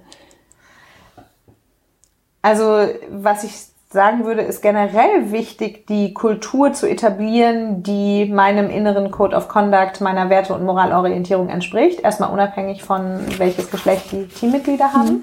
[2.42, 3.52] Also was ich
[3.92, 10.00] sagen würde, ist generell wichtig, die Kultur zu etablieren, die meinem inneren Code of Conduct,
[10.00, 12.00] meiner Werte- und Moralorientierung entspricht.
[12.00, 15.08] Erstmal unabhängig von welches Geschlecht die Teammitglieder haben.
[15.08, 15.22] Mhm.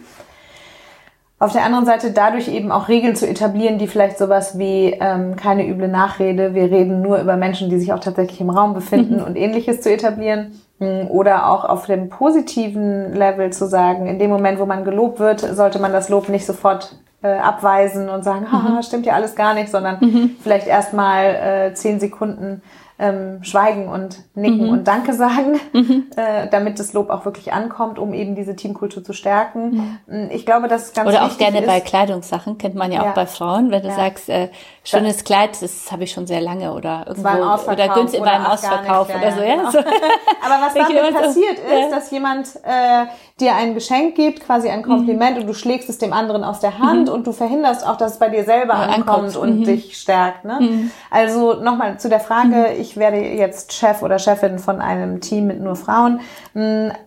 [1.40, 5.36] Auf der anderen Seite dadurch eben auch Regeln zu etablieren, die vielleicht sowas wie ähm,
[5.36, 9.18] keine üble Nachrede, wir reden nur über Menschen, die sich auch tatsächlich im Raum befinden
[9.18, 9.24] mhm.
[9.24, 14.30] und ähnliches zu etablieren Mm, oder auch auf dem positiven Level zu sagen, in dem
[14.30, 16.96] Moment, wo man gelobt wird, sollte man das Lob nicht sofort
[17.28, 18.84] äh, abweisen und sagen, haha, mhm.
[18.84, 20.36] stimmt ja alles gar nicht, sondern mhm.
[20.42, 22.62] vielleicht erstmal äh, zehn Sekunden
[23.00, 24.70] ähm, schweigen und nicken mhm.
[24.70, 26.08] und Danke sagen, mhm.
[26.16, 30.00] äh, damit das Lob auch wirklich ankommt, um eben diese Teamkultur zu stärken.
[30.08, 30.30] Mhm.
[30.32, 31.68] Ich glaube, das ist ganz Oder auch gerne ist.
[31.68, 33.10] bei Kleidungssachen, kennt man ja, ja.
[33.10, 33.96] auch bei Frauen, wenn du ja.
[33.96, 34.50] sagst, äh,
[34.84, 39.32] schönes Kleid, das habe ich schon sehr lange oder irgendwo oder günstig beim Ausverkauf oder
[39.32, 39.42] so.
[39.42, 39.72] Ja, genau.
[39.72, 39.78] so.
[40.44, 43.06] Aber was damit passiert ist, dass jemand äh,
[43.40, 45.42] dir ein Geschenk gibt, quasi ein Kompliment mhm.
[45.42, 47.14] und du schlägst es dem anderen aus der Hand mhm.
[47.14, 49.64] und du verhinderst auch, dass es bei dir selber ja, ankommt, und mhm.
[49.64, 50.44] dich stärkt.
[50.44, 50.58] Ne?
[50.60, 50.92] Mhm.
[51.12, 52.82] Also nochmal zu der Frage, mhm.
[52.82, 56.20] ich werde jetzt Chef oder Chefin von einem Team mit nur Frauen,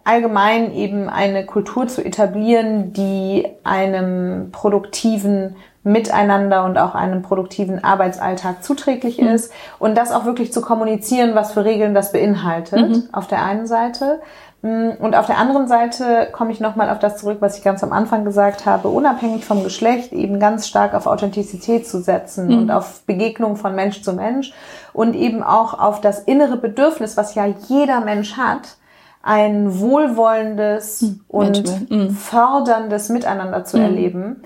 [0.04, 8.62] allgemein eben eine Kultur zu etablieren, die einem produktiven Miteinander und auch einem produktiven Arbeitsalltag
[8.62, 9.28] zuträglich mhm.
[9.28, 13.08] ist und das auch wirklich zu kommunizieren, was für Regeln das beinhaltet, mhm.
[13.12, 14.20] auf der einen Seite.
[14.62, 17.82] Mm, und auf der anderen Seite komme ich nochmal auf das zurück, was ich ganz
[17.82, 22.58] am Anfang gesagt habe, unabhängig vom Geschlecht eben ganz stark auf Authentizität zu setzen mhm.
[22.58, 24.52] und auf Begegnung von Mensch zu Mensch
[24.92, 28.76] und eben auch auf das innere Bedürfnis, was ja jeder Mensch hat,
[29.22, 31.20] ein wohlwollendes mhm.
[31.28, 32.10] und mhm.
[32.10, 33.82] förderndes Miteinander zu mhm.
[33.82, 34.42] erleben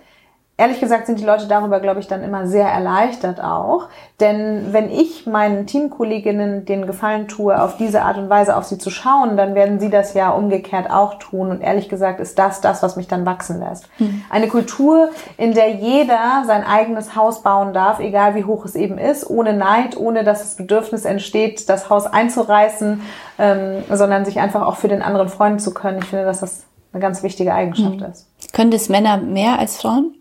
[0.57, 3.89] ehrlich gesagt sind die Leute darüber, glaube ich, dann immer sehr erleichtert auch.
[4.21, 8.79] Denn wenn ich meinen Teamkolleginnen den Gefallen tue, auf diese Art und Weise auf sie
[8.79, 11.51] zu schauen, dann werden sie das ja umgekehrt auch tun.
[11.51, 13.89] Und ehrlich gesagt ist das das, was mich dann wachsen lässt.
[13.99, 14.23] Mhm.
[14.31, 18.99] Eine Kultur, in der jeder sein eigenes Haus bauen darf, egal wie hoch es eben
[18.99, 23.03] ist, ohne Neid, ohne dass das Bedürfnis entsteht, das Haus einzureißen,
[23.41, 25.99] ähm, sondern sich einfach auch für den anderen freuen zu können.
[25.99, 28.07] Ich finde, dass das eine ganz wichtige Eigenschaft mhm.
[28.07, 28.29] ist.
[28.53, 30.15] Können das Männer mehr als Frauen?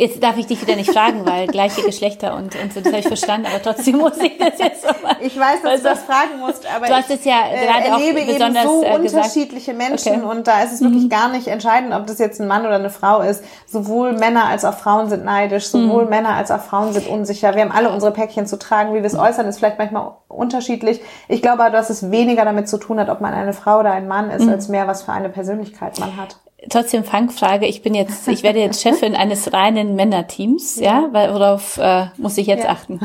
[0.00, 3.00] Jetzt darf ich dich wieder nicht fragen, weil gleiche Geschlechter und, und so, das habe
[3.00, 5.18] ich verstanden, aber trotzdem muss ich das jetzt so machen.
[5.20, 7.88] Ich weiß, dass also, du das fragen musst, aber du hast es ja äh, gerade
[7.88, 10.38] erlebe auch besonders eben so äh, unterschiedliche Menschen okay.
[10.38, 11.08] und da ist es wirklich mhm.
[11.10, 13.44] gar nicht entscheidend, ob das jetzt ein Mann oder eine Frau ist.
[13.66, 16.08] Sowohl Männer als auch Frauen sind neidisch, sowohl mhm.
[16.08, 17.54] Männer als auch Frauen sind unsicher.
[17.54, 18.94] Wir haben alle unsere Päckchen zu tragen.
[18.94, 19.20] Wie wir es mhm.
[19.20, 21.02] äußern, ist vielleicht manchmal unterschiedlich.
[21.28, 23.92] Ich glaube aber, dass es weniger damit zu tun hat, ob man eine Frau oder
[23.92, 24.52] ein Mann ist, mhm.
[24.52, 26.38] als mehr, was für eine Persönlichkeit man hat
[26.68, 27.66] trotzdem Fangfrage.
[27.66, 32.38] Ich bin jetzt, ich werde jetzt Chefin eines reinen Männerteams, ja, weil worauf äh, muss
[32.38, 32.70] ich jetzt ja.
[32.70, 33.00] achten?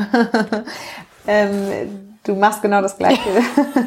[1.26, 3.20] ähm, du machst genau das Gleiche.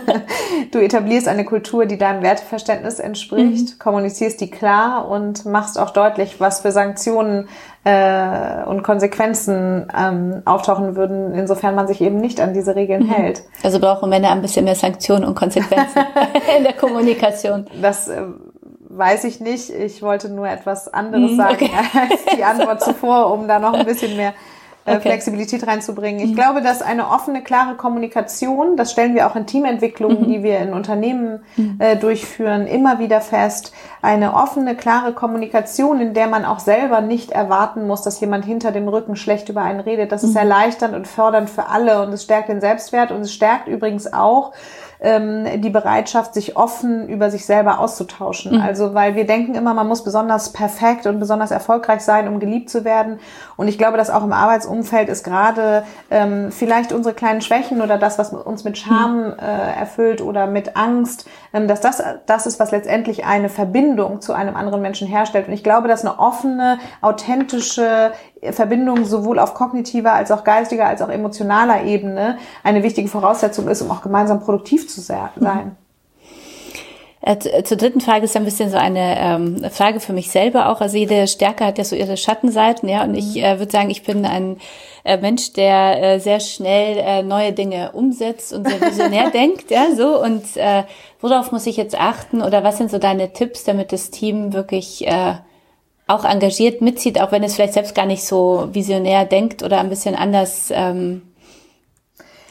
[0.72, 3.80] du etablierst eine Kultur, die deinem Werteverständnis entspricht, mhm.
[3.80, 7.48] kommunizierst die klar und machst auch deutlich, was für Sanktionen
[7.84, 13.10] äh, und Konsequenzen ähm, auftauchen würden, insofern man sich eben nicht an diese Regeln mhm.
[13.10, 13.44] hält.
[13.64, 16.02] Also brauchen Männer ein bisschen mehr Sanktionen und Konsequenzen
[16.58, 17.68] in der Kommunikation.
[17.82, 18.22] Das äh,
[18.90, 19.70] weiß ich nicht.
[19.70, 22.00] Ich wollte nur etwas anderes hm, sagen okay.
[22.00, 24.34] als die Antwort zuvor, um da noch ein bisschen mehr
[24.86, 25.02] äh, okay.
[25.02, 26.20] Flexibilität reinzubringen.
[26.20, 26.36] Ich mhm.
[26.36, 30.28] glaube, dass eine offene, klare Kommunikation, das stellen wir auch in Teamentwicklungen, mhm.
[30.28, 31.76] die wir in Unternehmen mhm.
[31.80, 33.74] äh, durchführen, immer wieder fest.
[34.02, 38.72] Eine offene, klare Kommunikation, in der man auch selber nicht erwarten muss, dass jemand hinter
[38.72, 40.12] dem Rücken schlecht über einen redet.
[40.12, 40.38] Das ist mhm.
[40.38, 44.54] erleichternd und fördernd für alle und es stärkt den Selbstwert und es stärkt übrigens auch
[45.02, 48.58] ähm, die Bereitschaft, sich offen über sich selber auszutauschen.
[48.58, 48.62] Mhm.
[48.62, 52.70] Also, weil wir denken immer, man muss besonders perfekt und besonders erfolgreich sein, um geliebt
[52.70, 53.20] zu werden.
[53.56, 57.98] Und ich glaube, dass auch im Arbeitsumfeld ist gerade ähm, vielleicht unsere kleinen Schwächen oder
[57.98, 59.34] das, was uns mit Scham mhm.
[59.40, 64.34] äh, erfüllt oder mit Angst, ähm, dass das das ist, was letztendlich eine Verbindung zu
[64.34, 65.48] einem anderen Menschen herstellt.
[65.48, 68.12] Und ich glaube, dass eine offene, authentische
[68.52, 73.82] Verbindung sowohl auf kognitiver als auch geistiger als auch emotionaler Ebene eine wichtige Voraussetzung ist,
[73.82, 75.30] um auch gemeinsam produktiv zu sein.
[75.36, 75.76] Mhm.
[77.22, 80.80] Äh, zur dritten Frage ist ein bisschen so eine ähm, Frage für mich selber auch.
[80.80, 83.04] Also jede Stärke hat ja so ihre Schattenseiten, ja.
[83.04, 83.44] Und ich mhm.
[83.44, 84.58] äh, würde sagen, ich bin ein
[85.04, 89.94] äh, Mensch, der äh, sehr schnell äh, neue Dinge umsetzt und sehr visionär denkt, ja,
[89.96, 90.22] so.
[90.22, 90.84] Und äh,
[91.20, 95.06] worauf muss ich jetzt achten oder was sind so deine Tipps, damit das Team wirklich
[95.06, 95.34] äh,
[96.10, 99.90] auch engagiert mitzieht, auch wenn es vielleicht selbst gar nicht so visionär denkt oder ein
[99.90, 101.22] bisschen anders ähm,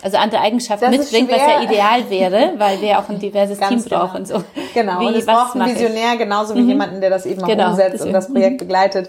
[0.01, 3.83] also andere Eigenschaften das mitbringt, was ja ideal wäre, weil wir auch ein diverses Team
[3.83, 4.07] genau.
[4.07, 4.25] brauchen.
[4.25, 4.45] So.
[4.75, 6.69] Genau, wie, und es braucht einen Visionär, genauso wie mhm.
[6.69, 8.09] jemanden, der das eben auch genau, umsetzt deswegen.
[8.09, 9.09] und das Projekt begleitet.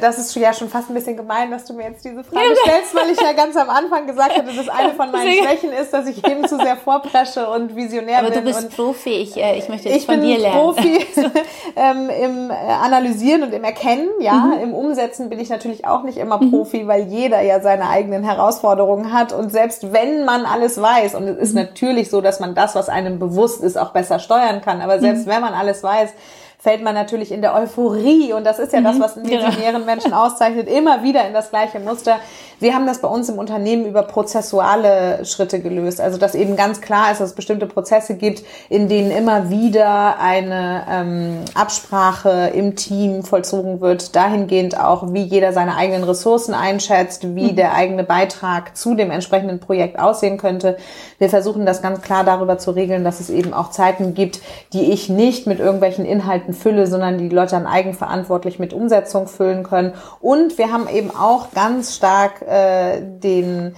[0.00, 2.94] Das ist ja schon fast ein bisschen gemein, dass du mir jetzt diese Frage stellst,
[2.94, 6.06] weil ich ja ganz am Anfang gesagt hatte, dass eine von meinen Schwächen ist, dass
[6.06, 8.38] ich eben zu sehr vorpresche und visionär Aber bin.
[8.38, 10.74] Aber du bist Profi, ich, äh, ich möchte jetzt von dir lernen.
[10.76, 11.40] Ich bin Profi
[11.76, 14.32] ähm, im äh, Analysieren und im Erkennen, ja.
[14.32, 14.62] Mhm.
[14.62, 16.50] Im Umsetzen bin ich natürlich auch nicht immer mhm.
[16.50, 21.28] Profi, weil jeder ja seine eigenen Herausforderungen hat und selbst wenn man alles weiß, und
[21.28, 21.62] es ist mhm.
[21.62, 25.26] natürlich so, dass man das, was einem bewusst ist, auch besser steuern kann, aber selbst
[25.26, 25.32] mhm.
[25.32, 26.14] wenn man alles weiß,
[26.60, 28.84] fällt man natürlich in der Euphorie und das ist ja mhm.
[28.84, 32.18] das, was einen visionären Menschen auszeichnet, immer wieder in das gleiche Muster.
[32.60, 35.98] Wir haben das bei uns im Unternehmen über prozessuale Schritte gelöst.
[35.98, 40.18] Also dass eben ganz klar ist, dass es bestimmte Prozesse gibt, in denen immer wieder
[40.20, 47.34] eine ähm, Absprache im Team vollzogen wird, dahingehend auch, wie jeder seine eigenen Ressourcen einschätzt,
[47.34, 47.56] wie mhm.
[47.56, 50.76] der eigene Beitrag zu dem entsprechenden Projekt aussehen könnte.
[51.18, 54.40] Wir versuchen das ganz klar darüber zu regeln, dass es eben auch Zeiten gibt,
[54.74, 59.62] die ich nicht mit irgendwelchen Inhalten fülle, sondern die Leute dann eigenverantwortlich mit Umsetzung füllen
[59.62, 59.94] können.
[60.20, 63.74] Und wir haben eben auch ganz stark äh, den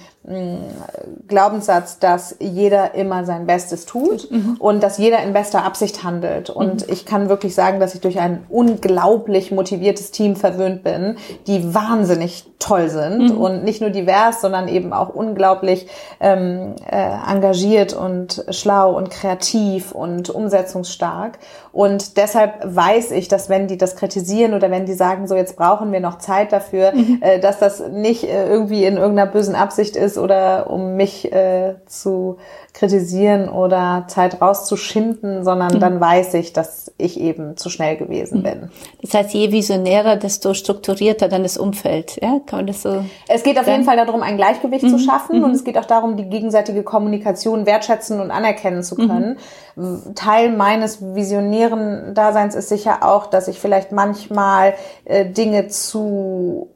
[1.26, 4.56] Glaubenssatz, dass jeder immer sein Bestes tut mhm.
[4.60, 6.48] und dass jeder in bester Absicht handelt.
[6.48, 6.92] Und mhm.
[6.92, 11.16] ich kann wirklich sagen, dass ich durch ein unglaublich motiviertes Team verwöhnt bin,
[11.48, 13.40] die wahnsinnig toll sind mhm.
[13.40, 15.88] und nicht nur divers, sondern eben auch unglaublich
[16.20, 21.38] ähm, äh, engagiert und schlau und kreativ und umsetzungsstark.
[21.72, 25.56] Und deshalb weiß ich, dass wenn die das kritisieren oder wenn die sagen, so jetzt
[25.56, 27.18] brauchen wir noch Zeit dafür, mhm.
[27.22, 31.74] äh, dass das nicht äh, irgendwie in irgendeiner bösen Absicht ist oder um mich äh,
[31.86, 32.38] zu
[32.72, 35.80] kritisieren oder Zeit rauszuschinden, sondern mhm.
[35.80, 38.42] dann weiß ich, dass ich eben zu schnell gewesen mhm.
[38.42, 38.70] bin.
[39.02, 42.18] Das heißt, je visionärer, desto strukturierter dann das Umfeld.
[42.22, 42.40] Ja?
[42.46, 44.98] Kann man das so es geht auf jeden Fall darum, ein Gleichgewicht zu mhm.
[44.98, 45.44] schaffen mhm.
[45.44, 49.38] und es geht auch darum, die gegenseitige Kommunikation wertschätzen und anerkennen zu können.
[49.76, 50.14] Mhm.
[50.14, 56.68] Teil meines visionären Daseins ist sicher auch, dass ich vielleicht manchmal äh, Dinge zu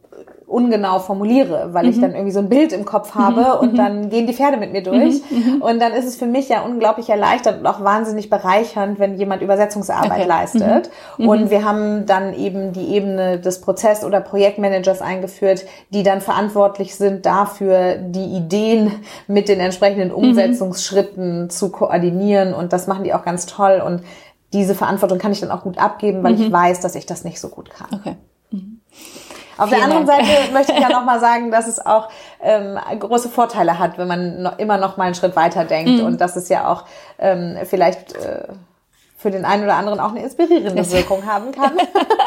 [0.47, 1.91] ungenau formuliere, weil mhm.
[1.91, 3.61] ich dann irgendwie so ein Bild im Kopf habe mhm.
[3.61, 3.77] und mhm.
[3.77, 5.21] dann gehen die Pferde mit mir durch.
[5.31, 5.55] Mhm.
[5.55, 5.63] mhm.
[5.63, 9.43] Und dann ist es für mich ja unglaublich erleichternd und auch wahnsinnig bereichernd, wenn jemand
[9.43, 10.29] Übersetzungsarbeit okay.
[10.29, 10.91] leistet.
[11.19, 11.29] Mhm.
[11.29, 16.95] Und wir haben dann eben die Ebene des Prozess- oder Projektmanagers eingeführt, die dann verantwortlich
[16.95, 18.93] sind dafür, die Ideen
[19.27, 22.55] mit den entsprechenden Umsetzungsschritten zu koordinieren.
[22.55, 23.83] Und das machen die auch ganz toll.
[23.85, 24.03] Und
[24.53, 27.41] diese Verantwortung kann ich dann auch gut abgeben, weil ich weiß, dass ich das nicht
[27.41, 27.89] so gut kann.
[27.93, 28.17] Okay.
[29.59, 30.27] Auf Vielen der anderen Dank.
[30.27, 32.09] Seite möchte ich ja nochmal sagen, dass es auch
[32.43, 36.05] ähm, große Vorteile hat, wenn man noch, immer noch mal einen Schritt weiter denkt mhm.
[36.07, 36.85] und dass es ja auch
[37.19, 38.49] ähm, vielleicht äh,
[39.27, 41.73] für den einen oder anderen auch eine inspirierende Wirkung haben kann.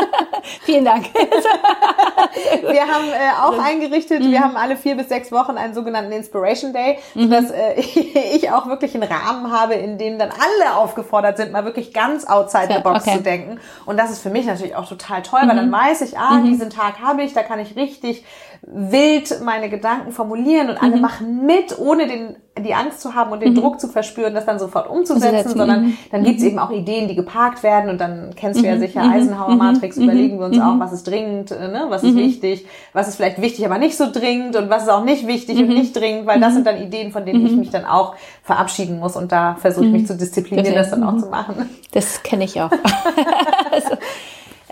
[0.64, 1.06] Vielen Dank.
[1.14, 4.32] wir haben äh, auch eingerichtet, mhm.
[4.32, 7.54] wir haben alle vier bis sechs Wochen einen sogenannten Inspiration Day, sodass mhm.
[7.54, 7.80] äh,
[8.36, 12.28] ich auch wirklich einen Rahmen habe, in dem dann alle aufgefordert sind, mal wirklich ganz
[12.28, 13.16] outside the box okay.
[13.16, 13.62] zu denken.
[13.86, 15.50] Und das ist für mich natürlich auch total toll, mhm.
[15.50, 16.47] weil dann weiß ich, ah, mhm.
[16.47, 18.26] diesen Tag habe ich, da kann ich richtig
[18.62, 21.01] wild meine Gedanken formulieren und alle mhm.
[21.01, 23.62] machen mit, ohne den, die Angst zu haben und den mhm.
[23.62, 25.97] Druck zu verspüren, das dann sofort umzusetzen, sondern mhm.
[26.12, 26.49] dann gibt's mhm.
[26.49, 28.80] eben auch Ideen, die geparkt werden und dann kennst du ja mhm.
[28.80, 29.14] sicher mhm.
[29.14, 31.86] Eisenhower Matrix, überlegen wir uns auch, was ist dringend, äh, ne?
[31.89, 35.03] was ist wichtig, was ist vielleicht wichtig, aber nicht so dringend und was ist auch
[35.03, 37.86] nicht wichtig und nicht dringend, weil das sind dann Ideen, von denen ich mich dann
[37.86, 41.70] auch verabschieden muss und da versuche ich mich zu disziplinieren, das dann auch zu machen.
[41.91, 42.72] Das kenne ich auch.
[43.72, 43.95] also,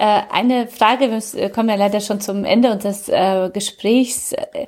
[0.03, 4.33] eine Frage, wir kommen ja leider schon zum Ende unseres äh, Gesprächs.
[4.33, 4.67] Äh,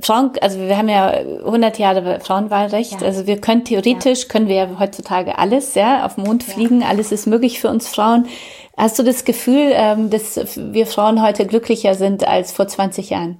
[0.00, 3.06] Frauen, also wir haben ja 100 Jahre Frauenwahlrecht, ja.
[3.06, 4.28] also wir können theoretisch, ja.
[4.28, 6.86] können wir ja heutzutage alles, ja, auf den Mond fliegen, ja.
[6.86, 8.26] alles ist möglich für uns Frauen.
[8.76, 13.38] Hast du das Gefühl, ähm, dass wir Frauen heute glücklicher sind als vor 20 Jahren?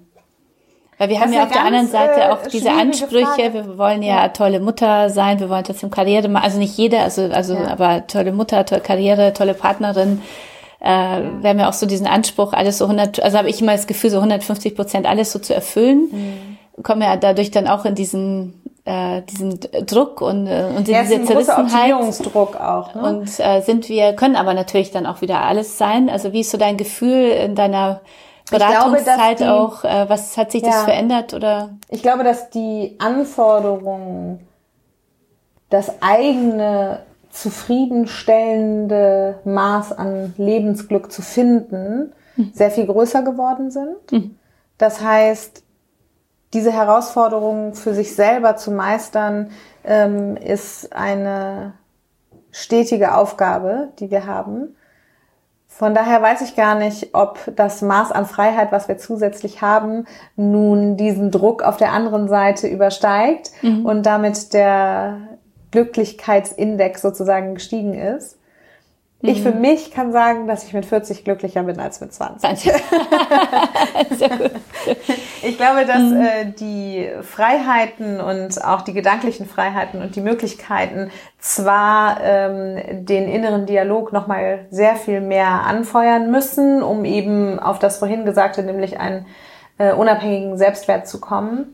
[0.98, 3.54] Weil wir das haben ja auf der anderen Seite äh, auch diese Ansprüche, Frage.
[3.54, 7.22] wir wollen ja, tolle Mutter sein, wir wollen trotzdem Karriere machen, also nicht jeder, also,
[7.22, 10.20] also aber tolle Mutter, tolle Karriere, tolle Partnerin
[10.82, 10.88] äh,
[11.40, 13.86] wir haben ja auch so diesen Anspruch, alles so 100, also habe ich immer das
[13.86, 16.08] Gefühl, so 150 Prozent alles so zu erfüllen.
[16.10, 16.82] Mhm.
[16.82, 21.22] Kommen ja dadurch dann auch in diesen äh, diesen Druck und, äh, und ja, diese
[21.22, 21.92] Zerrissenheit.
[22.60, 22.94] auch.
[22.96, 23.02] Ne?
[23.02, 26.10] Und äh, sind wir, können aber natürlich dann auch wieder alles sein.
[26.10, 28.00] Also wie ist so dein Gefühl in deiner
[28.50, 29.84] Beratungszeit glaube, die, auch?
[29.84, 31.70] Äh, was hat sich ja, das verändert oder?
[31.90, 34.40] Ich glaube, dass die Anforderungen,
[35.70, 36.98] das eigene
[37.32, 42.52] zufriedenstellende Maß an Lebensglück zu finden, mhm.
[42.54, 44.12] sehr viel größer geworden sind.
[44.12, 44.36] Mhm.
[44.78, 45.64] Das heißt,
[46.52, 49.50] diese Herausforderungen für sich selber zu meistern,
[49.84, 51.72] ähm, ist eine
[52.50, 54.76] stetige Aufgabe, die wir haben.
[55.66, 60.04] Von daher weiß ich gar nicht, ob das Maß an Freiheit, was wir zusätzlich haben,
[60.36, 63.86] nun diesen Druck auf der anderen Seite übersteigt mhm.
[63.86, 65.16] und damit der,
[65.72, 68.38] Glücklichkeitsindex sozusagen gestiegen ist.
[69.24, 69.60] Ich für mhm.
[69.60, 72.66] mich kann sagen, dass ich mit 40 glücklicher bin als mit 20.
[75.42, 76.20] ich glaube, dass mhm.
[76.20, 83.66] äh, die Freiheiten und auch die gedanklichen Freiheiten und die Möglichkeiten zwar ähm, den inneren
[83.66, 89.26] Dialog nochmal sehr viel mehr anfeuern müssen, um eben auf das vorhin Gesagte, nämlich einen
[89.78, 91.72] äh, unabhängigen Selbstwert zu kommen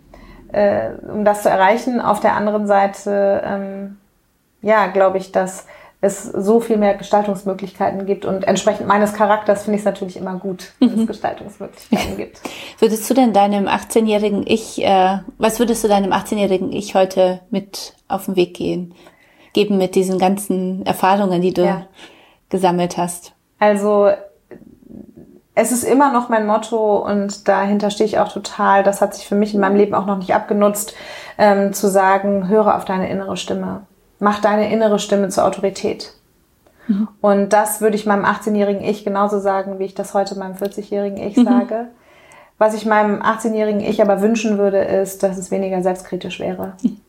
[0.53, 2.01] äh, um das zu erreichen.
[2.01, 3.99] Auf der anderen Seite, ähm,
[4.63, 5.67] ja, glaube ich, dass
[6.01, 8.25] es so viel mehr Gestaltungsmöglichkeiten gibt.
[8.25, 11.07] Und entsprechend meines Charakters finde ich es natürlich immer gut, es mhm.
[11.07, 12.41] Gestaltungsmöglichkeiten gibt.
[12.79, 17.95] Würdest du denn deinem 18-jährigen Ich, äh, was würdest du deinem 18-jährigen Ich heute mit
[18.07, 18.95] auf den Weg gehen,
[19.55, 21.87] geben mit diesen ganzen Erfahrungen, die du ja.
[22.49, 23.33] gesammelt hast?
[23.59, 24.11] Also
[25.59, 28.83] es ist immer noch mein Motto und dahinter stehe ich auch total.
[28.83, 30.95] Das hat sich für mich in meinem Leben auch noch nicht abgenutzt,
[31.37, 33.83] ähm, zu sagen, höre auf deine innere Stimme
[34.19, 36.13] mach deine innere Stimme zur Autorität.
[36.87, 37.09] Mhm.
[37.21, 41.19] Und das würde ich meinem 18-jährigen Ich genauso sagen, wie ich das heute meinem 40-jährigen
[41.19, 41.45] Ich mhm.
[41.45, 41.89] sage.
[42.59, 46.73] Was ich meinem 18-jährigen Ich aber wünschen würde, ist, dass es weniger selbstkritisch wäre.
[46.83, 47.01] Mhm.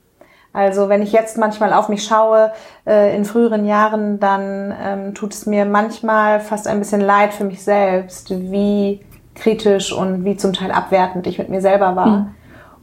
[0.52, 2.52] Also wenn ich jetzt manchmal auf mich schaue
[2.86, 7.43] äh, in früheren Jahren, dann ähm, tut es mir manchmal fast ein bisschen leid für
[7.43, 9.02] mich selbst, wie
[9.36, 12.08] kritisch und wie zum Teil abwertend ich mit mir selber war.
[12.08, 12.28] Mhm.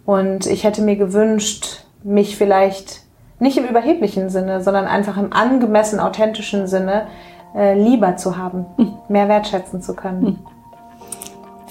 [0.05, 3.03] Und ich hätte mir gewünscht, mich vielleicht
[3.41, 7.09] nicht im überheblichen Sinne, sondern einfach im angemessen authentischen Sinne
[7.55, 8.95] äh, lieber zu haben, hm.
[9.09, 10.27] mehr wertschätzen zu können.
[10.27, 10.39] Hm.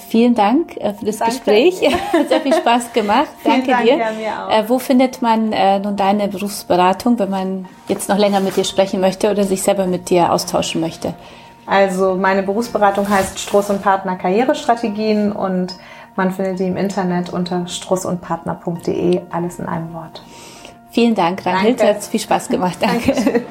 [0.08, 1.34] Vielen Dank äh, für das Danke.
[1.34, 1.80] Gespräch.
[2.12, 3.28] Hat sehr viel Spaß gemacht.
[3.42, 3.96] Danke Dank, dir.
[3.96, 8.56] Ja, äh, wo findet man äh, nun deine Berufsberatung, wenn man jetzt noch länger mit
[8.56, 11.14] dir sprechen möchte oder sich selber mit dir austauschen möchte?
[11.66, 15.74] Also meine Berufsberatung heißt Stroß und Partner Karrierestrategien und
[16.14, 20.22] man findet die im Internet unter stroßundpartner.de, alles in einem Wort.
[20.90, 21.82] Vielen Dank, Ranghild.
[21.82, 22.76] Hat viel Spaß gemacht.
[22.80, 23.12] Danke.
[23.12, 23.42] Dankeschön.